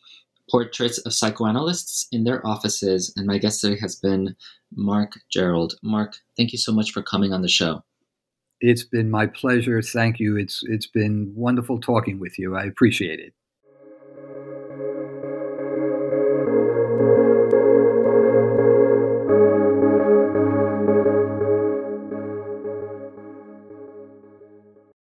portraits 0.48 0.98
of 0.98 1.12
psychoanalysts 1.12 2.06
in 2.12 2.22
their 2.22 2.46
offices. 2.46 3.12
And 3.16 3.26
my 3.26 3.38
guest 3.38 3.60
today 3.60 3.76
has 3.80 3.96
been 3.96 4.36
Mark 4.72 5.18
Gerald. 5.30 5.74
Mark, 5.82 6.14
thank 6.36 6.52
you 6.52 6.58
so 6.58 6.70
much 6.70 6.92
for 6.92 7.02
coming 7.02 7.32
on 7.32 7.42
the 7.42 7.48
show. 7.48 7.82
It's 8.60 8.84
been 8.84 9.10
my 9.10 9.26
pleasure. 9.26 9.82
Thank 9.82 10.20
you. 10.20 10.36
It's 10.36 10.62
it's 10.68 10.86
been 10.86 11.32
wonderful 11.34 11.80
talking 11.80 12.20
with 12.20 12.38
you. 12.38 12.54
I 12.54 12.66
appreciate 12.66 13.18
it. 13.18 13.34